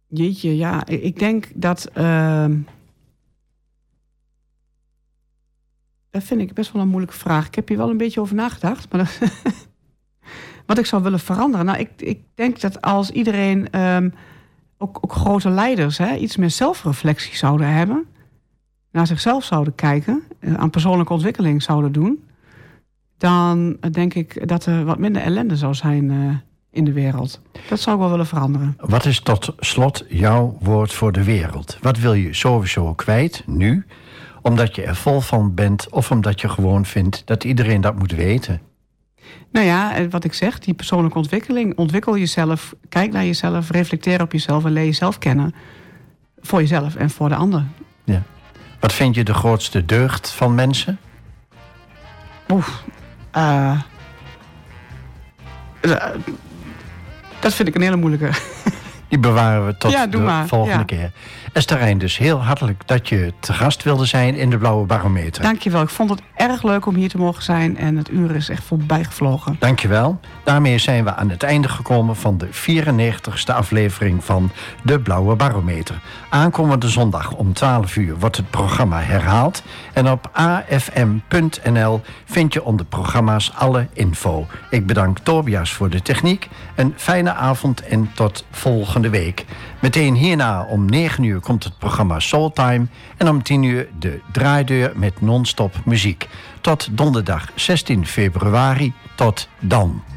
[0.08, 0.86] jeetje, ja.
[0.86, 1.90] Ik denk dat.
[1.98, 2.46] Uh,
[6.10, 7.48] dat vind ik best wel een moeilijke vraag.
[7.48, 8.92] Ik heb hier wel een beetje over nagedacht.
[8.92, 9.18] Maar
[10.66, 11.66] wat ik zou willen veranderen.
[11.66, 14.14] Nou, ik, ik denk dat als iedereen, um,
[14.78, 18.06] ook, ook grote leiders, hè, iets meer zelfreflectie zouden hebben
[18.92, 22.24] naar zichzelf zouden kijken, eh, aan persoonlijke ontwikkeling zouden doen,
[23.18, 26.36] dan denk ik dat er wat minder ellende zou zijn uh,
[26.72, 27.42] in de wereld.
[27.70, 28.78] Dat zou ik wel willen veranderen.
[28.80, 31.78] Wat is tot slot jouw woord voor de wereld?
[31.82, 33.86] Wat wil je sowieso kwijt nu,
[34.42, 38.12] omdat je er vol van bent of omdat je gewoon vindt dat iedereen dat moet
[38.12, 38.62] weten?
[39.52, 41.78] Nou ja, eh, wat ik zeg, die persoonlijke ontwikkeling.
[41.78, 45.54] Ontwikkel jezelf, kijk naar jezelf, reflecteer op jezelf en leer jezelf kennen.
[46.40, 47.64] Voor jezelf en voor de ander.
[48.04, 48.24] Ja.
[48.82, 51.00] Wat vind je de grootste deugd van mensen?
[52.50, 52.68] Oeh,
[53.38, 53.82] uh,
[57.40, 58.30] dat vind ik een hele moeilijke.
[59.08, 61.12] Die bewaren we tot de volgende keer.
[61.54, 65.44] Esther dus heel hartelijk dat je te gast wilde zijn in de Blauwe Barometer.
[65.44, 65.82] Dankjewel.
[65.82, 68.64] Ik vond het erg leuk om hier te mogen zijn en het uur is echt
[68.64, 69.56] voorbij gevlogen.
[69.60, 70.20] Dankjewel.
[70.44, 74.52] Daarmee zijn we aan het einde gekomen van de 94ste aflevering van
[74.84, 76.02] de Blauwe Barometer.
[76.30, 82.86] Aankomende zondag om 12 uur wordt het programma herhaald en op afm.nl vind je onder
[82.86, 84.48] programma's alle info.
[84.70, 86.50] Ik bedank Tobias voor de techniek.
[86.76, 89.46] Een fijne avond en tot volgende week.
[89.82, 92.86] Meteen hierna om 9 uur komt het programma Soultime
[93.18, 96.28] en om 10 uur de draaideur met non-stop muziek.
[96.62, 98.94] Tot donderdag 16 februari.
[99.16, 100.11] Tot dan.